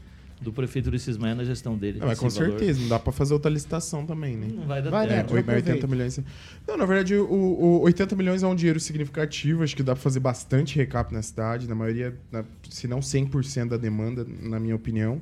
[0.43, 1.99] do prefeito Ulisses Maia na gestão dele.
[2.01, 2.51] Não, mas com valor.
[2.51, 4.49] certeza, não dá pra fazer outra licitação também, né?
[4.55, 5.19] Não vai dar Vai, tempo.
[5.37, 5.71] É, aproveita.
[5.71, 6.21] 80 milhões.
[6.67, 9.63] Não, na verdade, o, o 80 milhões é um dinheiro significativo.
[9.63, 13.69] Acho que dá pra fazer bastante recap na cidade, na maioria, na- se não 100%
[13.69, 15.21] da demanda, na minha opinião.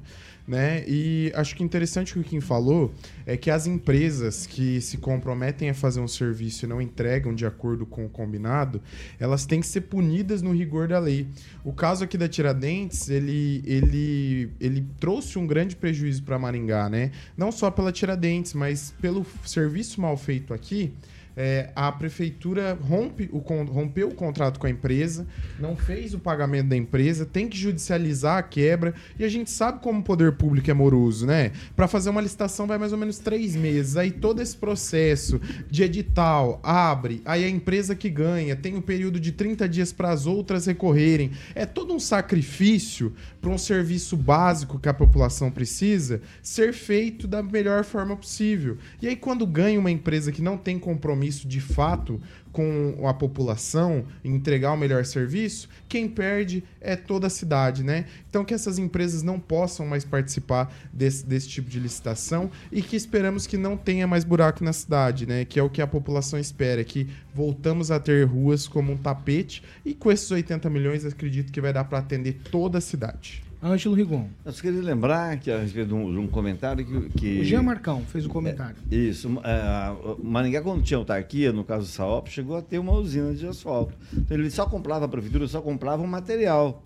[0.50, 0.82] Né?
[0.88, 2.92] E acho que interessante o que o Kim falou
[3.24, 7.46] é que as empresas que se comprometem a fazer um serviço e não entregam de
[7.46, 8.82] acordo com o combinado,
[9.20, 11.28] elas têm que ser punidas no rigor da lei.
[11.62, 17.12] O caso aqui da Tiradentes, ele, ele, ele trouxe um grande prejuízo para Maringá, né?
[17.36, 20.92] Não só pela Tiradentes, mas pelo serviço mal feito aqui.
[21.36, 25.26] É, a prefeitura rompe o, rompeu o contrato com a empresa,
[25.58, 29.80] não fez o pagamento da empresa, tem que judicializar a quebra, e a gente sabe
[29.80, 31.52] como o poder público é moroso, né?
[31.76, 35.82] Para fazer uma licitação vai mais ou menos três meses, aí todo esse processo de
[35.82, 40.26] edital abre, aí a empresa que ganha tem um período de 30 dias para as
[40.26, 41.30] outras recorrerem.
[41.54, 47.42] É todo um sacrifício para um serviço básico que a população precisa ser feito da
[47.42, 48.76] melhor forma possível.
[49.00, 52.20] E aí, quando ganha uma empresa que não tem compromisso de fato
[52.52, 58.06] com a população entregar o melhor serviço, quem perde é toda a cidade, né?
[58.28, 62.96] Então que essas empresas não possam mais participar desse, desse tipo de licitação e que
[62.96, 65.44] esperamos que não tenha mais buraco na cidade, né?
[65.44, 69.62] Que é o que a população espera, que voltamos a ter ruas como um tapete
[69.84, 73.49] e com esses 80 milhões acredito que vai dar para atender toda a cidade.
[73.62, 74.26] Ângelo Rigon.
[74.44, 77.44] Eu só queria lembrar que a respeito de um, de um comentário que, que- O
[77.44, 78.76] Jean Marcão fez o comentário.
[78.90, 79.28] Isso.
[79.44, 83.46] é, Maringá, quando tinha autarquia, no caso do Saop, chegou a ter uma usina de
[83.46, 83.94] asfalto.
[84.14, 86.82] Então ele só comprava, a prefeitura só comprava um material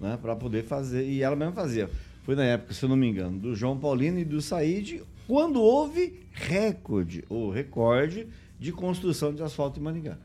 [0.00, 1.04] né, para poder fazer.
[1.08, 1.90] E ela mesma fazia.
[2.24, 5.60] Foi na época, se eu não me engano, do João Paulino e do Said, quando
[5.60, 8.28] houve recorde, ou recorde,
[8.60, 10.16] de construção de asfalto em Maringá.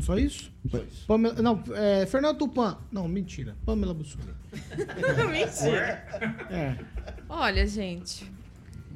[0.00, 0.52] Só isso?
[1.06, 2.78] Pamela- não, é, Fernando Tupan.
[2.92, 3.56] Não, mentira.
[3.64, 4.34] Pamela Bussolini.
[5.32, 6.04] Mentira.
[6.50, 6.76] É.
[7.28, 8.30] Olha, gente,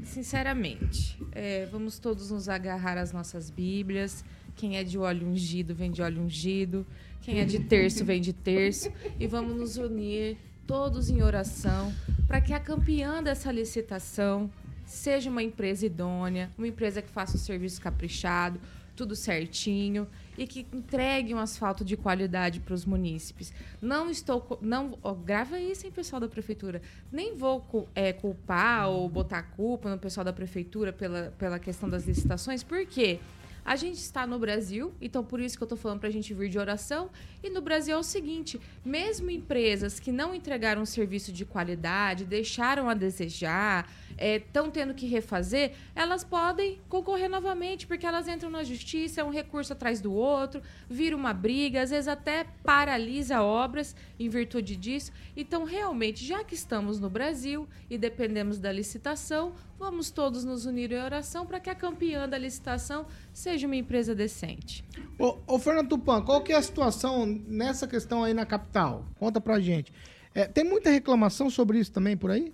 [0.05, 4.24] sinceramente, é, vamos todos nos agarrar às nossas Bíblias.
[4.57, 6.86] Quem é de óleo ungido, vem de óleo ungido.
[7.22, 8.90] Quem é de terço, vem de terço.
[9.18, 10.36] E vamos nos unir
[10.66, 11.92] todos em oração
[12.26, 14.51] para que a campeã dessa licitação
[14.84, 18.61] seja uma empresa idônea, uma empresa que faça o serviço caprichado,
[18.96, 20.07] tudo certinho
[20.41, 23.53] e que entregue um asfalto de qualidade para os munícipes.
[23.78, 24.59] Não estou.
[24.62, 26.80] Não, ó, grava isso, hein, pessoal da prefeitura.
[27.12, 32.07] Nem vou é, culpar ou botar culpa no pessoal da prefeitura pela, pela questão das
[32.07, 33.20] licitações, por quê?
[33.62, 36.32] A gente está no Brasil, então por isso que eu estou falando para a gente
[36.32, 37.11] vir de oração.
[37.43, 42.88] E no Brasil é o seguinte: mesmo empresas que não entregaram serviço de qualidade, deixaram
[42.88, 43.86] a desejar,
[44.21, 49.31] estão tendo que refazer, elas podem concorrer novamente, porque elas entram na justiça, é um
[49.31, 55.12] recurso atrás do outro, vira uma briga, às vezes até paralisa obras em virtude disso.
[55.37, 60.93] Então, realmente, já que estamos no Brasil e dependemos da licitação, vamos todos nos unir
[60.93, 64.85] em oração para que a campeã da licitação seja uma empresa decente.
[65.18, 69.07] Ô, ô, Fernando Tupan, qual que é a situação nessa questão aí na capital?
[69.18, 69.93] Conta pra gente.
[70.35, 72.53] É, tem muita reclamação sobre isso também por aí?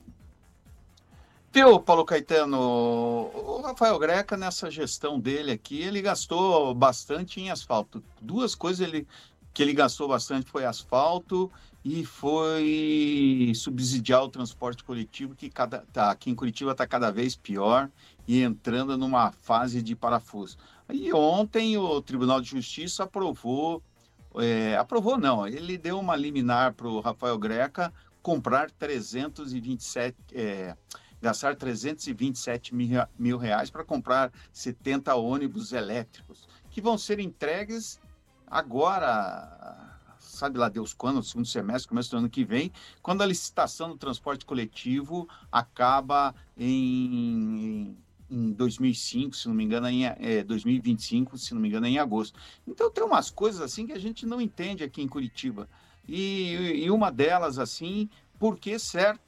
[1.56, 8.04] Viu, Paulo Caetano, o Rafael Greca, nessa gestão dele aqui, ele gastou bastante em asfalto.
[8.20, 9.08] Duas coisas ele,
[9.54, 11.50] que ele gastou bastante foi asfalto
[11.82, 17.34] e foi subsidiar o transporte coletivo, que cada, tá, aqui em Curitiba está cada vez
[17.34, 17.88] pior
[18.28, 20.58] e entrando numa fase de parafuso.
[20.92, 23.82] E ontem o Tribunal de Justiça aprovou,
[24.34, 27.90] é, aprovou não, ele deu uma liminar para o Rafael Greca
[28.20, 30.76] comprar 327, é,
[31.20, 38.00] gastar 327 mil, mil reais para comprar 70 ônibus elétricos, que vão ser entregues
[38.46, 42.70] agora, sabe lá Deus quando, no segundo semestre, começo do ano que vem,
[43.02, 47.96] quando a licitação do transporte coletivo acaba em,
[48.30, 52.38] em 2005, se não me engano, em é, 2025, se não me engano, em agosto.
[52.66, 55.68] Então tem umas coisas assim que a gente não entende aqui em Curitiba.
[56.08, 58.08] E, e uma delas, assim,
[58.38, 58.78] por que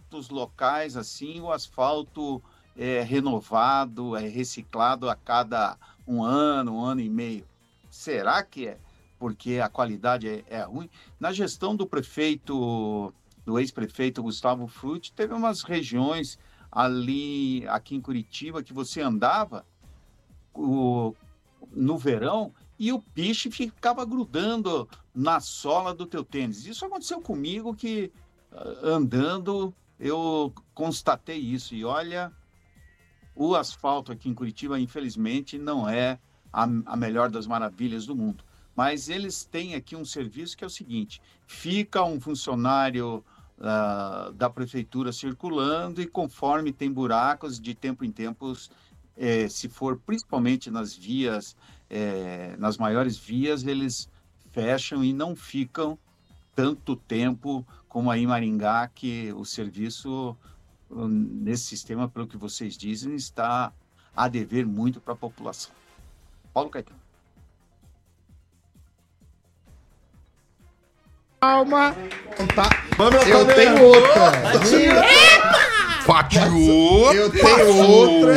[0.08, 2.42] certos locais, assim, o asfalto
[2.74, 7.46] é renovado, é reciclado a cada um ano, um ano e meio?
[7.90, 8.78] Será que é
[9.18, 10.88] porque a qualidade é, é ruim?
[11.20, 13.12] Na gestão do prefeito,
[13.44, 16.38] do ex-prefeito Gustavo Frutti, teve umas regiões
[16.72, 19.66] ali, aqui em Curitiba, que você andava
[20.54, 21.14] o-
[21.70, 26.64] no verão e o piche ficava grudando na sola do teu tênis.
[26.64, 28.10] Isso aconteceu comigo que
[28.50, 32.32] ah, andando eu constatei isso e olha
[33.34, 36.18] o asfalto aqui em Curitiba infelizmente não é
[36.52, 38.44] a, a melhor das maravilhas do mundo.
[38.74, 43.24] Mas eles têm aqui um serviço que é o seguinte fica um funcionário
[43.60, 48.70] ah, da prefeitura circulando e conforme tem buracos de tempo em tempos
[49.16, 51.56] eh, se for principalmente nas vias
[51.90, 54.08] eh, nas maiores vias eles
[54.50, 55.98] fecham e não ficam
[56.58, 60.36] tanto tempo como aí em Maringá, que o serviço
[60.90, 63.72] nesse sistema, pelo que vocês dizem, está
[64.16, 65.70] a dever muito para a população.
[66.52, 66.98] Paulo Caetano.
[71.40, 71.94] Calma.
[72.56, 72.68] Tá.
[73.28, 75.52] Eu tenho outra.
[76.08, 77.12] Fatiou!
[77.12, 78.34] Eu tenho outra.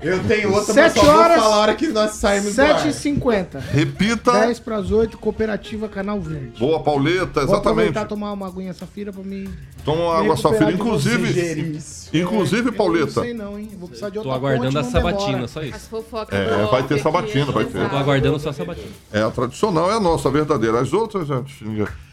[0.00, 2.62] Eu tenho outra, mas Sete só vou horas, falar a hora que nós saímos do
[2.62, 2.86] ar.
[2.86, 3.58] 7h50.
[3.72, 4.30] Repita.
[4.30, 6.60] 10 para as 8, Cooperativa Canal Verde.
[6.60, 7.98] Boa, Pauleta, Vou exatamente.
[7.98, 9.50] e tomar uma aguinha safira pra me...
[9.84, 10.70] Toma água safira.
[10.70, 11.80] Inclusive,
[12.14, 13.06] inclusive, Eu Pauleta.
[13.06, 13.70] Não sei não, hein?
[13.76, 15.48] Vou precisar de Tô outra aguardando ponte, a sabatina, demora.
[15.48, 15.74] só isso.
[15.74, 17.78] As fofocas É, vai ter sabatina, vai ter.
[17.78, 18.88] Eu tô aguardando só a sabatina.
[19.12, 20.80] É, a tradicional é a nossa, a verdadeira.
[20.80, 21.64] As outras, gente.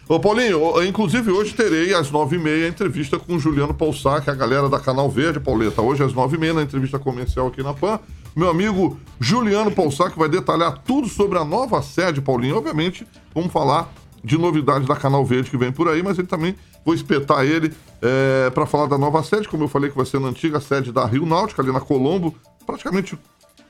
[0.09, 4.29] Ô, Paulinho, inclusive hoje terei às nove e meia a entrevista com o Juliano Poussac,
[4.29, 5.81] a galera da Canal Verde, Pauleta.
[5.81, 7.99] Hoje às nove e meia na entrevista comercial aqui na PAN.
[8.33, 12.55] Meu amigo Juliano Poussac vai detalhar tudo sobre a nova sede, Paulinho.
[12.55, 13.05] Obviamente,
[13.35, 13.93] vamos falar
[14.23, 16.55] de novidades da Canal Verde que vem por aí, mas ele também
[16.85, 20.21] vou espetar ele é, para falar da nova sede, como eu falei que vai ser
[20.21, 22.33] na antiga sede da Rio Náutica, ali na Colombo,
[22.65, 23.19] praticamente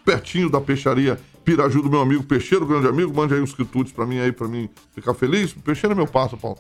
[0.08, 3.14] pertinho da peixaria Piraju do meu amigo Peixeiro, grande amigo.
[3.14, 5.54] Mande aí uns quitutes pra mim aí, pra mim ficar feliz.
[5.54, 6.58] Peixeiro é meu passo, Paulo.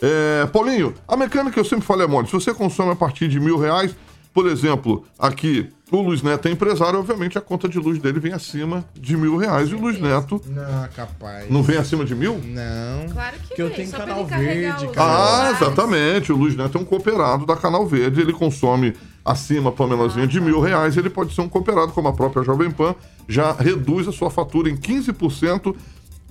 [0.00, 2.26] É, Paulinho, a mecânica que eu sempre falei é mole.
[2.26, 3.94] Se você consome a partir de mil reais,
[4.32, 8.32] por exemplo, aqui o Luiz Neto é empresário, obviamente a conta de luz dele vem
[8.32, 9.68] acima de mil reais.
[9.70, 11.50] E o Luiz Neto Não, capaz.
[11.50, 12.40] não vem acima de mil?
[12.42, 13.12] Não.
[13.12, 14.88] Claro que Porque eu tenho canal verde.
[14.96, 16.32] Ah, exatamente.
[16.32, 18.20] O Luiz Neto é um cooperado da Canal Verde.
[18.20, 18.94] Ele consome
[19.24, 20.96] acima, Pamelazinha, de mil reais.
[20.96, 22.94] Ele pode ser um cooperado, como a própria Jovem Pan
[23.28, 25.74] já reduz a sua fatura em 15%.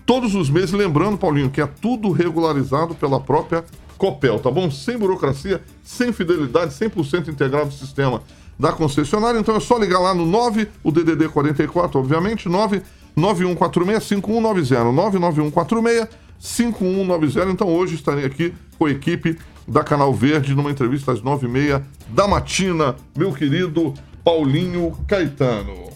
[0.06, 0.72] todos os meses.
[0.72, 3.64] Lembrando, Paulinho, que é tudo regularizado pela própria
[3.98, 4.72] Copel, tá bom?
[4.72, 8.22] Sem burocracia, sem fidelidade, 100% integrado no sistema
[8.58, 9.38] da concessionária.
[9.38, 12.82] Então é só ligar lá no 9, o DDD 44, obviamente, 9
[13.18, 16.08] 9146-5190.
[16.42, 17.52] 99146-5190.
[17.52, 19.38] Então hoje estarei aqui com a equipe
[19.70, 23.94] da Canal Verde numa entrevista às 9h30 da matina, meu querido
[24.24, 25.90] Paulinho Caetano.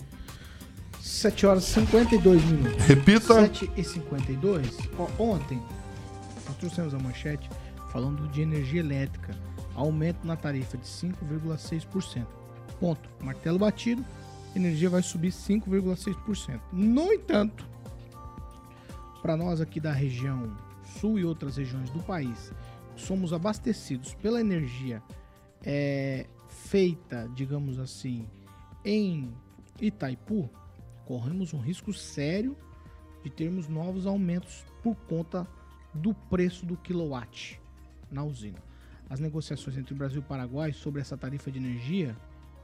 [1.02, 2.86] 7 horas e 52 minutos.
[2.86, 3.34] Repita.
[3.34, 4.78] 7 e 52.
[4.98, 5.62] Ó, ontem,
[6.48, 7.50] nós trouxemos a manchete
[7.92, 9.36] falando de energia elétrica.
[9.76, 12.26] Aumento na tarifa de 5,6%.
[12.80, 13.10] Ponto.
[13.22, 14.06] Martelo batido,
[14.56, 16.60] energia vai subir 5,6%.
[16.72, 17.66] No entanto,
[19.22, 20.52] para nós aqui da região
[21.00, 22.52] sul e outras regiões do país,
[22.96, 25.02] somos abastecidos pela energia
[25.64, 28.28] é, feita, digamos assim,
[28.84, 29.34] em
[29.80, 30.50] Itaipu,
[31.06, 32.56] corremos um risco sério
[33.24, 35.48] de termos novos aumentos por conta
[35.94, 37.60] do preço do quilowatt
[38.12, 38.60] na usina.
[39.10, 42.16] As negociações entre o Brasil e o Paraguai sobre essa tarifa de energia,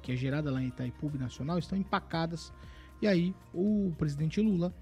[0.01, 2.51] que é gerada lá em Itaipu Nacional, estão empacadas.
[3.01, 4.73] E aí o presidente Lula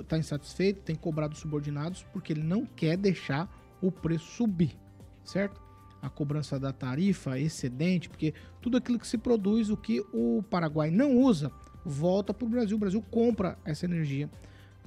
[0.00, 3.48] está insatisfeito, tem cobrado subordinados porque ele não quer deixar
[3.80, 4.76] o preço subir,
[5.24, 5.60] certo?
[6.02, 10.90] A cobrança da tarifa excedente, porque tudo aquilo que se produz, o que o Paraguai
[10.90, 11.52] não usa,
[11.84, 12.76] volta para o Brasil.
[12.76, 14.30] O Brasil compra essa energia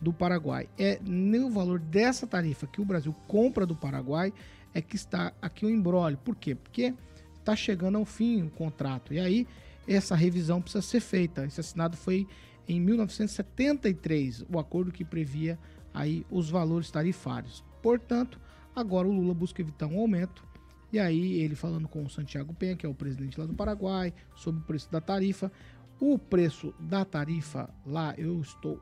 [0.01, 0.67] do Paraguai.
[0.77, 4.33] É no valor dessa tarifa que o Brasil compra do Paraguai
[4.73, 6.17] é que está aqui o embrólio.
[6.17, 6.55] Por quê?
[6.55, 6.93] Porque
[7.39, 9.13] está chegando ao fim o contrato.
[9.13, 9.47] E aí
[9.87, 11.45] essa revisão precisa ser feita.
[11.45, 12.27] Esse assinado foi
[12.67, 15.59] em 1973, o acordo que previa
[15.93, 17.63] aí os valores tarifários.
[17.81, 18.39] Portanto,
[18.75, 20.43] agora o Lula busca evitar um aumento.
[20.91, 24.13] E aí ele falando com o Santiago Penha, que é o presidente lá do Paraguai,
[24.35, 25.51] sobre o preço da tarifa.
[25.99, 28.79] O preço da tarifa lá, eu estou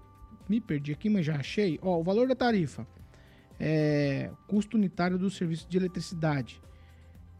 [0.50, 1.80] me perdi aqui, mas já achei.
[1.82, 2.86] Ó, o valor da tarifa
[3.60, 6.62] é custo unitário do serviço de eletricidade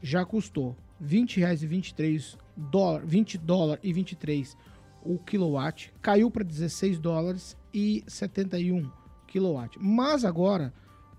[0.02, 4.58] já custou R$ 20,23 dólar, 20 dólares e 23
[5.04, 8.90] o quilowatt, caiu para 16 dólares e 71
[9.28, 9.78] quilowatt.
[9.80, 10.74] Mas agora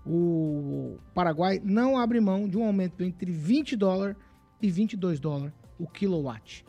[0.05, 4.17] o Paraguai não abre mão de um aumento entre 20 dólares
[4.61, 6.65] e 22 dólares o quilowatt.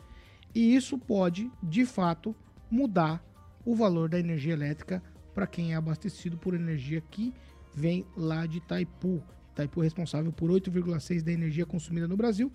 [0.55, 2.35] E isso pode, de fato,
[2.71, 3.25] mudar
[3.65, 5.03] o valor da energia elétrica
[5.35, 7.35] para quem é abastecido por energia que
[7.75, 9.23] vem lá de Itaipu.
[9.53, 12.53] Itaipu é responsável por 8,6% da energia consumida no Brasil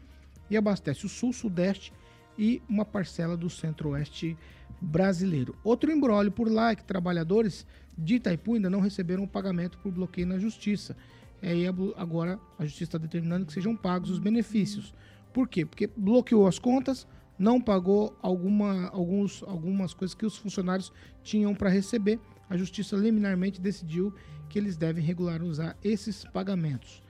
[0.49, 1.93] e abastece o sul, sudeste
[2.37, 4.37] e uma parcela do centro-oeste
[4.81, 5.55] brasileiro.
[5.63, 7.67] Outro embrólio por lá é que trabalhadores
[7.99, 10.95] de Itaipu ainda não receberam o pagamento por bloqueio na justiça.
[11.41, 14.93] E agora a justiça está determinando que sejam pagos os benefícios.
[15.33, 15.65] Por quê?
[15.65, 20.91] Porque bloqueou as contas, não pagou alguma, alguns, algumas coisas que os funcionários
[21.23, 22.19] tinham para receber.
[22.49, 24.13] A justiça liminarmente decidiu
[24.49, 27.03] que eles devem regularizar esses pagamentos.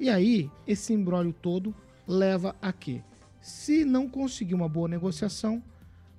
[0.00, 1.74] E aí, esse embrólio todo
[2.06, 3.02] leva a quê?
[3.40, 5.62] Se não conseguir uma boa negociação,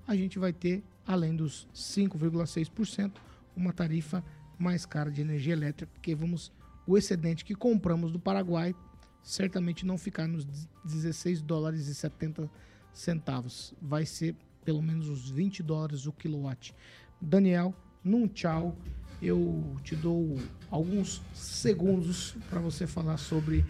[0.07, 3.11] a gente vai ter, além dos 5,6%,
[3.56, 4.24] uma tarifa
[4.58, 6.52] mais cara de energia elétrica, porque vamos
[6.86, 8.74] o excedente que compramos do Paraguai
[9.22, 10.45] certamente não ficar nos
[10.84, 12.50] 16 dólares e 70
[12.93, 13.74] centavos.
[13.82, 14.36] Vai ser
[14.66, 16.74] pelo menos os 20 dólares o quilowatt.
[17.22, 17.74] Daniel,
[18.04, 18.78] num tchau,
[19.22, 20.38] eu te dou
[20.72, 23.66] alguns segundos para você falar sobre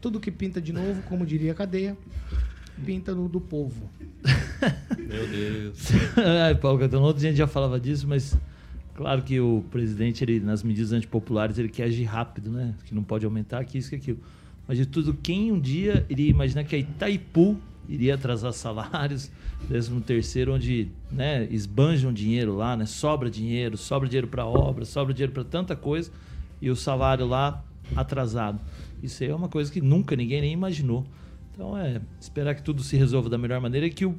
[0.00, 1.96] tudo que pinta de novo, como diria a cadeia,
[2.84, 3.90] pinta no do povo.
[4.98, 5.88] Meu Deus.
[6.44, 8.36] Ai, Paulo Caetano, ontem a gente já falava disso, mas
[8.94, 12.74] claro que o presidente, ele, nas medidas antipopulares, ele quer agir rápido, né?
[12.84, 14.18] Que não pode aumentar, que isso, que aquilo.
[14.66, 19.30] Mas de tudo, quem um dia iria imaginar que a Itaipu iria atrasar salários,
[19.68, 22.86] décimo terceiro, onde né, esbanjam dinheiro lá, né?
[22.86, 26.10] Sobra dinheiro, sobra dinheiro para obra, sobra dinheiro para tanta coisa,
[26.60, 27.62] e o salário lá
[27.94, 28.60] atrasado.
[29.02, 31.04] Isso aí é uma coisa que nunca ninguém nem imaginou.
[31.52, 34.18] Então é esperar que tudo se resolva da melhor maneira e que o,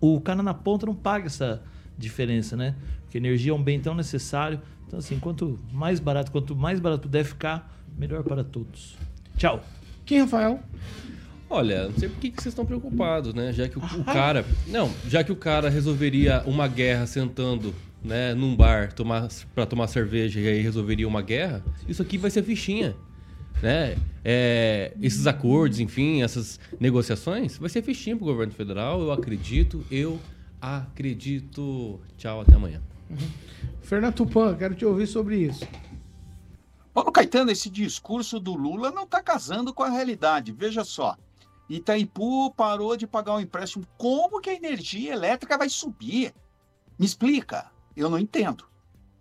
[0.00, 1.62] o cara na ponta não pague essa
[1.96, 2.74] diferença, né?
[3.12, 4.58] Porque energia é um bem tão necessário.
[4.86, 8.96] Então, assim, quanto mais barato, quanto mais barato puder ficar, melhor para todos.
[9.36, 9.62] Tchau.
[10.06, 10.58] Quem, Rafael?
[11.50, 13.52] Olha, não sei por que que vocês estão preocupados, né?
[13.52, 14.46] Já que o, o cara.
[14.66, 19.88] Não, já que o cara resolveria uma guerra sentando né, num bar tomar, para tomar
[19.88, 22.96] cerveja e aí resolveria uma guerra, isso aqui vai ser fichinha
[23.62, 23.96] né?
[24.24, 29.00] É, esses acordos, enfim, essas negociações, vai ser fichinha para o governo federal.
[29.02, 30.18] Eu acredito, eu
[30.60, 32.00] acredito.
[32.16, 32.80] Tchau, até amanhã.
[33.82, 35.66] Fernando Tupan, quero te ouvir sobre isso.
[36.94, 40.52] Paulo Caetano, esse discurso do Lula não está casando com a realidade.
[40.52, 41.16] Veja só,
[41.68, 43.86] Itaipu parou de pagar o um empréstimo.
[43.96, 46.34] Como que a energia elétrica vai subir?
[46.98, 47.70] Me explica.
[47.96, 48.66] Eu não entendo.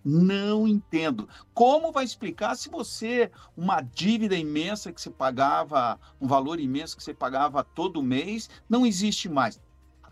[0.03, 1.29] Não entendo.
[1.53, 7.03] Como vai explicar se você, uma dívida imensa que você pagava, um valor imenso que
[7.03, 9.61] você pagava todo mês, não existe mais?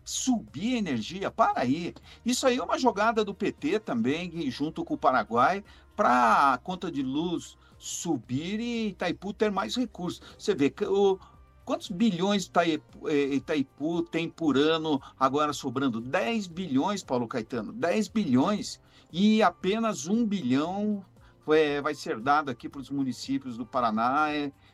[0.10, 1.94] Subir energia, para aí.
[2.26, 5.64] Isso aí é uma jogada do PT também, junto com o Paraguai,
[5.96, 10.20] para a conta de luz subir e Itaipu ter mais recursos.
[10.36, 11.20] Você vê que o,
[11.64, 16.02] quantos bilhões Itaipu, eh, Itaipu tem por ano agora sobrando?
[16.02, 18.82] 10 bilhões, Paulo Caetano, 10 bilhões
[19.14, 21.06] e apenas um bilhão
[21.46, 24.30] vai, vai ser dado aqui para os municípios do Paraná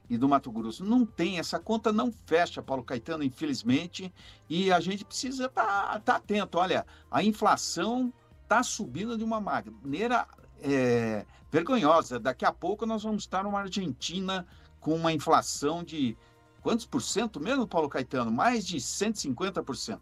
[0.10, 0.84] e do Mato Grosso.
[0.84, 4.14] Não tem, essa conta não fecha, Paulo Caetano, infelizmente,
[4.50, 6.58] e a gente precisa estar tá, tá atento.
[6.58, 10.28] Olha, a inflação está subindo de uma maneira
[10.62, 12.20] é, vergonhosa.
[12.20, 14.46] Daqui a pouco nós vamos estar numa Argentina
[14.80, 16.18] com uma inflação de
[16.62, 18.32] quantos por cento mesmo, Paulo Caetano?
[18.32, 20.00] Mais de 150%.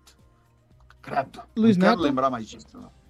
[1.01, 1.41] Credo.
[1.55, 1.97] Luiz não Neto?
[1.97, 2.67] quero lembrar mais disso.
[2.73, 3.02] Não.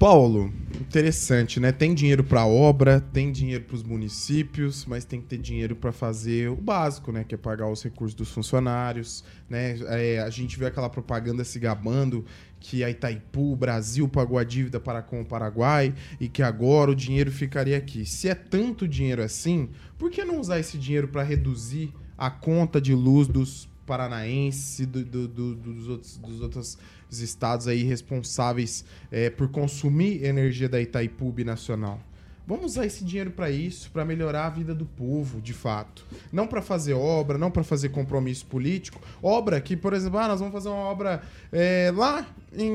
[0.00, 0.50] Paulo,
[0.80, 1.72] interessante, né?
[1.72, 5.92] Tem dinheiro para obra, tem dinheiro para os municípios, mas tem que ter dinheiro para
[5.92, 7.22] fazer o básico, né?
[7.22, 9.78] Que é pagar os recursos dos funcionários, né?
[9.88, 12.24] É, a gente vê aquela propaganda se gabando
[12.58, 16.90] que a Itaipu, o Brasil pagou a dívida para com o Paraguai e que agora
[16.90, 18.06] o dinheiro ficaria aqui.
[18.06, 19.68] Se é tanto dinheiro assim,
[19.98, 24.86] por que não usar esse dinheiro para reduzir a conta de luz dos paranaenses e
[24.86, 26.78] do, do, do, dos, outros, dos outros
[27.10, 31.98] estados aí responsáveis é, por consumir energia da Itaipu Nacional.
[32.46, 36.06] Vamos usar esse dinheiro para isso, para melhorar a vida do povo, de fato.
[36.32, 39.00] Não para fazer obra, não para fazer compromisso político.
[39.20, 41.20] Obra que, por exemplo, ah, nós vamos fazer uma obra
[41.52, 42.24] é, lá
[42.56, 42.70] em,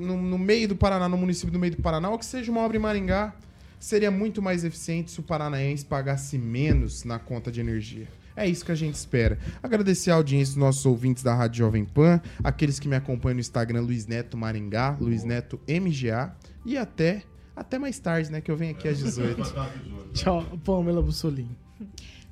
[0.00, 2.60] no, no, meio do Paraná, no município do meio do Paraná, ou que seja uma
[2.60, 3.34] obra em Maringá.
[3.80, 8.08] Seria muito mais eficiente se o paranaense pagasse menos na conta de energia.
[8.36, 9.38] É isso que a gente espera.
[9.62, 13.40] Agradecer a audiência dos nossos ouvintes da Rádio Jovem Pan, aqueles que me acompanham no
[13.40, 17.22] Instagram Luiz Neto Maringá, Luiz Neto MGA e até
[17.56, 19.40] até mais tarde, né, que eu venho aqui às 18.
[20.12, 21.56] Tchau, Pamela Bussolini.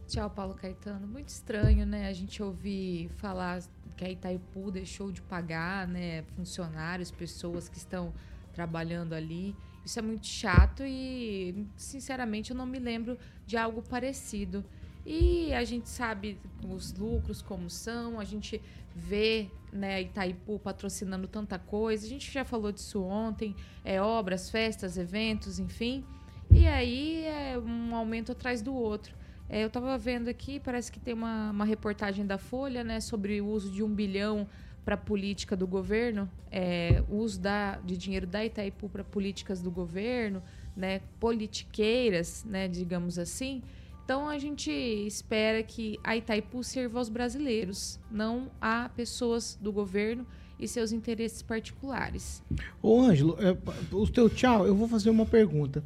[0.08, 1.06] Tchau, Paulo Caetano.
[1.06, 2.08] Muito estranho, né?
[2.08, 3.62] A gente ouvir falar
[3.96, 8.12] que a Itaipu deixou de pagar, né, funcionários, pessoas que estão
[8.52, 9.54] trabalhando ali.
[9.84, 14.64] Isso é muito chato e, sinceramente, eu não me lembro de algo parecido.
[15.04, 16.38] E a gente sabe
[16.68, 18.60] os lucros como são, a gente
[18.94, 24.96] vê né, Itaipu patrocinando tanta coisa, a gente já falou disso ontem, é obras, festas,
[24.96, 26.04] eventos, enfim.
[26.50, 29.14] E aí é um aumento atrás do outro.
[29.48, 33.40] É, eu estava vendo aqui, parece que tem uma, uma reportagem da Folha né, sobre
[33.40, 34.46] o uso de um bilhão
[34.84, 40.42] para política do governo, é, uso da, de dinheiro da Itaipu para políticas do governo,
[40.76, 43.62] né, politiqueiras, né, digamos assim.
[44.04, 50.26] Então a gente espera que a Itaipu sirva aos brasileiros, não a pessoas do governo
[50.58, 52.42] e seus interesses particulares.
[52.80, 53.56] Ô Ângelo, é,
[53.94, 55.82] o teu tchau, eu vou fazer uma pergunta.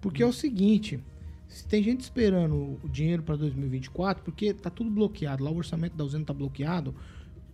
[0.00, 0.98] Porque é o seguinte,
[1.48, 5.96] se tem gente esperando o dinheiro para 2024, porque tá tudo bloqueado, lá o orçamento
[5.96, 6.94] da usina tá bloqueado,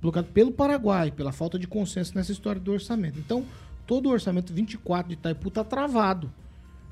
[0.01, 3.19] bloqueado pelo Paraguai, pela falta de consenso nessa história do orçamento.
[3.19, 3.45] Então,
[3.87, 6.33] todo o orçamento 24 de Itaipu tá travado.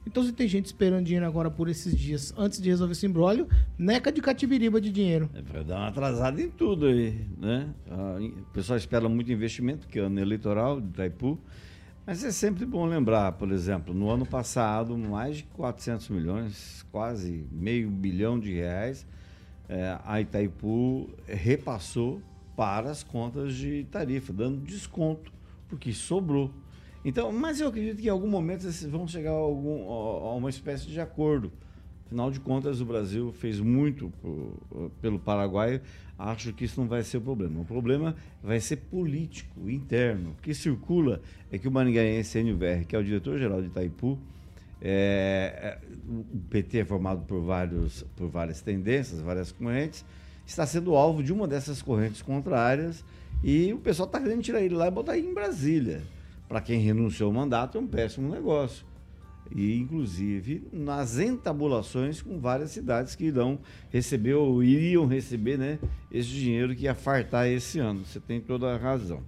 [0.06, 3.48] Então, se tem gente esperando dinheiro agora por esses dias, antes de resolver esse embrólio,
[3.76, 5.28] neca de catibiriba de dinheiro.
[5.34, 7.68] É para dar uma atrasada em tudo aí, né?
[7.88, 11.38] O pessoal espera muito investimento, que é ano eleitoral de Itaipu.
[12.06, 17.44] Mas é sempre bom lembrar, por exemplo, no ano passado, mais de 400 milhões, quase
[17.50, 19.04] meio bilhão de reais,
[19.68, 22.22] é, a Itaipu repassou
[22.56, 25.32] para as contas de tarifa, dando desconto,
[25.68, 26.52] porque sobrou.
[27.06, 30.50] Então, mas eu acredito que em algum momento vocês vão chegar a, algum, a uma
[30.50, 31.52] espécie de acordo.
[32.04, 35.80] Afinal de contas, o Brasil fez muito por, pelo Paraguai.
[36.18, 37.60] Acho que isso não vai ser o problema.
[37.60, 40.30] O problema vai ser político, interno.
[40.30, 44.18] O que circula é que o maringaense NVR, que é o diretor-geral de Itaipu,
[44.82, 45.78] é,
[46.08, 50.04] o PT é formado por, vários, por várias tendências, várias correntes,
[50.44, 53.04] está sendo alvo de uma dessas correntes contrárias
[53.44, 56.02] e o pessoal está querendo tirar ele lá e botar ele em Brasília
[56.48, 58.84] para quem renunciou ao mandato, é um péssimo negócio.
[59.54, 63.58] E, inclusive, nas entabulações com várias cidades que irão
[63.90, 65.78] receber ou iriam receber né,
[66.10, 68.04] esse dinheiro que ia fartar esse ano.
[68.04, 69.22] Você tem toda a razão.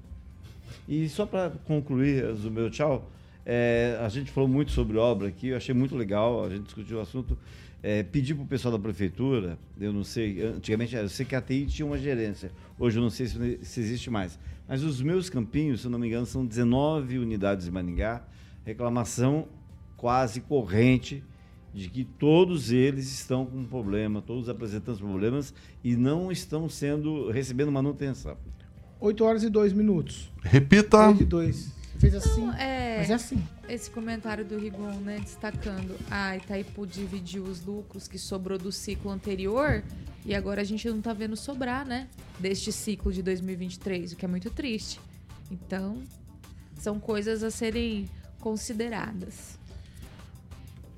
[0.89, 3.11] E só para concluir o meu tchau,
[3.45, 6.99] é, a gente falou muito sobre obra aqui, eu achei muito legal, a gente discutiu
[6.99, 7.39] o assunto.
[7.83, 11.41] É, pedi para o pessoal da prefeitura, eu não sei, antigamente eu sei que a
[11.41, 15.31] TI tinha uma gerência, hoje eu não sei se, se existe mais mas os meus
[15.31, 18.23] campinhos, se eu não me engano, são 19 unidades de Maningá.
[18.67, 19.49] Reclamação
[19.97, 21.25] quase corrente
[21.73, 27.73] de que todos eles estão com problema, todos apresentando problemas e não estão sendo recebendo
[27.73, 28.37] manutenção.
[29.01, 30.31] 8 horas e 2 minutos.
[30.43, 31.09] Repita.
[31.09, 31.78] 8 e 2.
[31.99, 32.47] Fez assim.
[32.47, 33.43] Não, é, Mas é assim.
[33.69, 39.11] Esse comentário do Rigon, né, destacando a Itaipu dividiu os lucros que sobrou do ciclo
[39.11, 39.83] anterior
[40.25, 42.07] e agora a gente não tá vendo sobrar, né,
[42.39, 45.01] deste ciclo de 2023, o que é muito triste.
[45.51, 46.03] Então,
[46.79, 48.09] são coisas a serem
[48.41, 49.59] consideradas.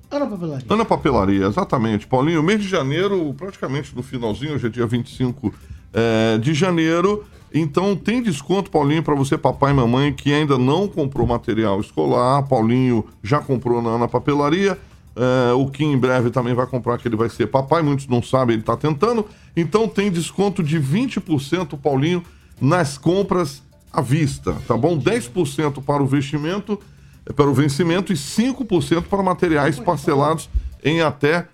[0.09, 0.65] Ana Papelaria.
[0.69, 2.05] Ana Papelaria, exatamente.
[2.05, 5.53] Paulinho, mês de janeiro, praticamente no finalzinho, hoje é dia 25
[5.93, 7.25] é, de janeiro.
[7.53, 12.43] Então tem desconto, Paulinho, para você, papai e mamãe, que ainda não comprou material escolar.
[12.43, 14.77] Paulinho já comprou na Ana Papelaria.
[15.13, 17.81] É, o que em breve também vai comprar, que ele vai ser papai.
[17.81, 19.25] Muitos não sabem, ele está tentando.
[19.55, 22.23] Então tem desconto de 20%, Paulinho,
[22.59, 24.97] nas compras à vista, tá bom?
[24.97, 26.79] 10% para o vestimento,
[27.25, 30.49] eh, para o vencimento e 5% para materiais parcelados
[30.83, 31.47] em até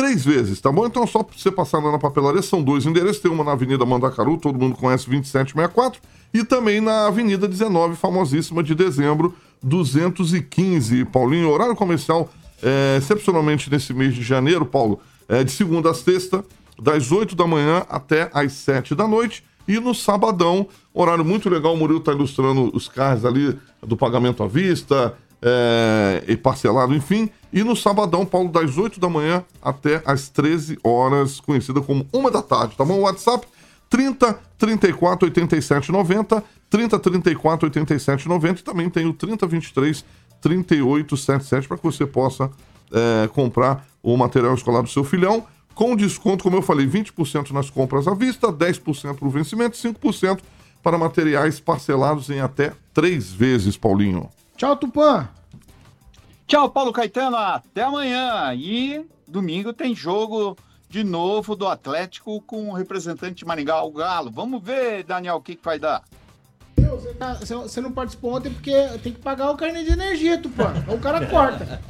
[0.00, 0.86] três vezes, tá bom?
[0.86, 3.20] Então, só pra você passar lá na papelaria, são dois endereços.
[3.20, 6.00] Tem uma na Avenida Mandacaru, todo mundo conhece 2764,
[6.32, 11.04] e também na Avenida 19, famosíssima de dezembro, 215.
[11.04, 12.30] Paulinho, horário comercial,
[12.62, 16.42] é, excepcionalmente nesse mês de janeiro, Paulo, é de segunda a sexta,
[16.80, 19.44] das 8 da manhã até às 7 da noite.
[19.68, 23.54] E no sabadão, horário muito legal, o Murilo está ilustrando os carros ali
[23.86, 27.30] do pagamento à vista é, e parcelado, enfim.
[27.52, 32.30] E no sabadão, Paulo, das 8 da manhã até às 13 horas, conhecida como uma
[32.30, 33.00] da tarde, tá bom?
[33.00, 33.46] WhatsApp
[33.88, 40.04] 30 34 87 90, 30 34 87 90 e também tem o 30 23
[40.40, 42.50] 38 77 para que você possa
[42.92, 47.70] é, comprar o material escolar do seu filhão com desconto, como eu falei, 20% nas
[47.70, 50.40] compras à vista, 10% para o vencimento, 5%
[50.82, 54.28] para materiais parcelados em até três vezes, Paulinho.
[54.60, 55.26] Tchau, Tupã.
[56.46, 57.34] Tchau, Paulo Caetano.
[57.34, 58.52] Até amanhã.
[58.54, 60.54] E domingo tem jogo
[60.86, 64.30] de novo do Atlético com o representante de Maringá, o Galo.
[64.30, 66.02] Vamos ver, Daniel, o que, que vai dar.
[66.76, 68.70] Você, tá- você- não participou ontem porque
[69.02, 70.74] tem que pagar o carnê de energia, Tupã.
[70.88, 71.80] Ou o cara corta.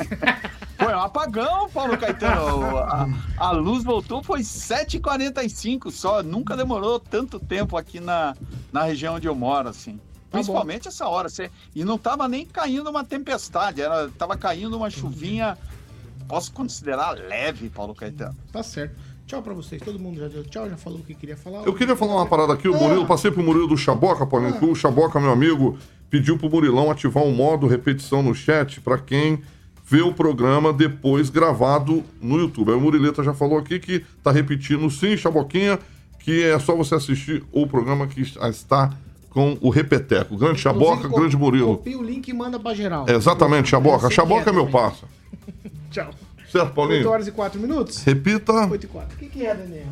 [0.82, 2.78] Foi um apagão, Paulo Caetano.
[2.78, 6.22] A, a luz voltou, foi 7h45 só.
[6.22, 8.34] Nunca demorou tanto tempo aqui na,
[8.72, 10.00] na região onde eu moro, assim.
[10.30, 11.28] Principalmente essa hora.
[11.28, 15.58] Você, e não tava nem caindo uma tempestade, era, tava caindo uma chuvinha,
[16.28, 18.36] posso considerar leve, Paulo Caetano.
[18.52, 18.94] Tá certo.
[19.26, 19.80] Tchau pra vocês.
[19.80, 21.64] Todo mundo já deu tchau, já falou o que queria falar.
[21.64, 24.64] Eu queria falar uma parada aqui, o Murilo, passei pro Murilo do Chaboca, Paulinho, que
[24.64, 25.78] o Chaboca, meu amigo,
[26.08, 29.40] pediu pro Murilão ativar um modo repetição no chat para quem
[29.86, 32.70] vê o programa depois gravado no YouTube.
[32.70, 35.78] Aí o Murileta já falou aqui que tá repetindo sim, Chaboquinha,
[36.18, 38.92] que é só você assistir o programa que está
[39.30, 40.36] com o Repeteco.
[40.36, 41.76] Grande Chaboca, grande Murilo.
[41.78, 43.06] Copia o link e manda pra geral.
[43.08, 44.10] É, exatamente, Chaboca.
[44.10, 45.06] Chaboca é meu parça.
[45.90, 46.10] Tchau.
[46.50, 47.08] Certo, 8 Paulinho?
[47.08, 48.02] horas e 4 minutos?
[48.02, 48.52] Repita.
[48.52, 49.14] 8 e 4.
[49.14, 49.86] O que, que é, Daniel?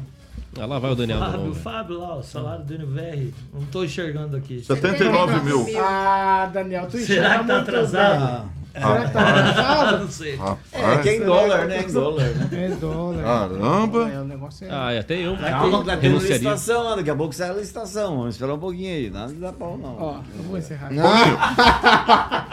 [0.58, 1.20] Ah, lá vai o Daniel.
[1.20, 1.54] Fábio, novo.
[1.54, 3.32] Fábio lá, o salário do NVR.
[3.54, 4.60] Não tô enxergando aqui.
[4.64, 5.64] 79 mil.
[5.78, 8.50] Ah, Daniel, tu Será enxerga que tá atrasado?
[8.72, 9.92] Será que tá?
[9.98, 10.38] Não sei.
[10.72, 11.82] É, que é em dólar, né?
[11.82, 12.48] Em dólar, né?
[12.52, 13.22] É dólar.
[13.24, 14.10] Caramba.
[14.10, 14.70] É, o negócio é...
[14.70, 15.36] Ah, até eu.
[15.36, 16.34] Calma, tá tendo renunciaria.
[16.36, 18.16] licitação lá, daqui a pouco sai a licitação.
[18.18, 19.10] Vamos esperar um pouquinho aí.
[19.10, 19.96] Nada de dar pau, não.
[19.98, 20.88] Ó, eu vou encerrar.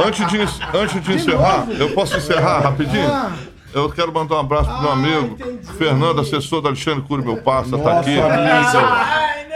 [0.06, 0.38] Antes de,
[0.78, 3.08] antes de encerrar, eu posso encerrar rapidinho?
[3.08, 3.32] Ah.
[3.74, 5.38] Eu quero mandar um abraço pro meu amigo
[5.78, 8.16] Fernando, assessor da Alexandre Cury, meu parça, tá aqui.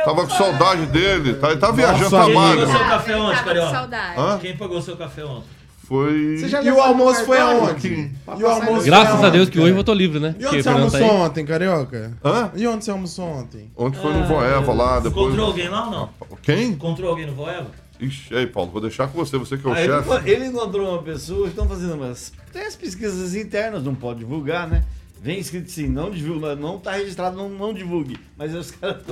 [0.04, 2.60] Tava com saudade dele, tá, ele tá viajando, Quem trabalho.
[2.60, 3.90] pagou seu café ontem, com Carioca?
[4.18, 4.38] Hã?
[4.40, 5.59] Quem pagou seu café ontem?
[5.90, 6.38] Foi.
[6.64, 8.12] E o almoço foi aonde?
[8.38, 10.36] E o almoço Graças a Deus que hoje eu tô livre, né?
[10.38, 12.14] E onde o você tá almoçou ontem, Carioca?
[12.24, 12.52] Hã?
[12.56, 13.72] E onde você almoçou ontem?
[13.76, 15.26] Ontem foi no Voeva lá, depois.
[15.34, 16.10] Encontrou alguém lá ou não?
[16.44, 16.68] Quem?
[16.68, 17.72] Encontrou alguém no Voeva?
[18.00, 20.30] Ixi, aí, Paulo, vou deixar com você, você que é o ele, chefe.
[20.30, 22.32] ele encontrou uma pessoa, estão fazendo umas.
[22.54, 24.84] Tem as pesquisas internas, não pode divulgar, né?
[25.22, 28.18] Vem escrito assim, não divulga, não tá registrado, não, não divulgue.
[28.38, 29.04] Mas os caras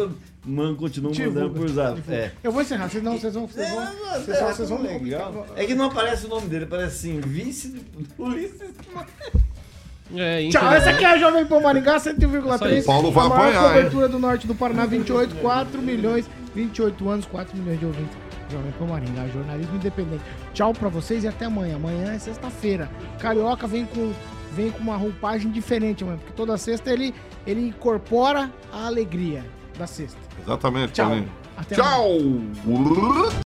[0.45, 1.95] man, continuam mandando por zap.
[1.95, 2.15] divulga.
[2.15, 2.31] É.
[2.43, 3.47] Eu vou encerrar, vocês não, vocês vão.
[3.47, 3.85] Vocês vão.
[3.85, 4.53] Vocês vão.
[4.53, 5.47] Vocês vão legal.
[5.55, 8.71] É que não aparece o nome dele, parece assim, vice do Ulisses.
[10.15, 12.85] É, Tchau, essa aqui é a Jovem Pan Maringá, 101,3.
[12.85, 13.75] Paulo vai a maior apanhar, hein?
[13.75, 18.17] cobertura do norte do Paraná, 28, 4 milhões, 28 anos, 4 milhões de ouvintes.
[18.49, 20.23] Jovem Pan Maringá, jornalismo independente.
[20.53, 21.75] Tchau pra vocês e até amanhã.
[21.75, 22.89] Amanhã é sexta-feira.
[23.19, 24.13] Carioca vem com,
[24.57, 27.13] vem com uma roupagem diferente amanhã, porque toda sexta ele,
[27.45, 29.45] ele incorpora a alegria
[29.77, 30.19] da sexta.
[30.41, 31.05] Exatamente, Tchau.
[31.09, 31.31] Paulinho.
[31.55, 32.17] Até Tchau!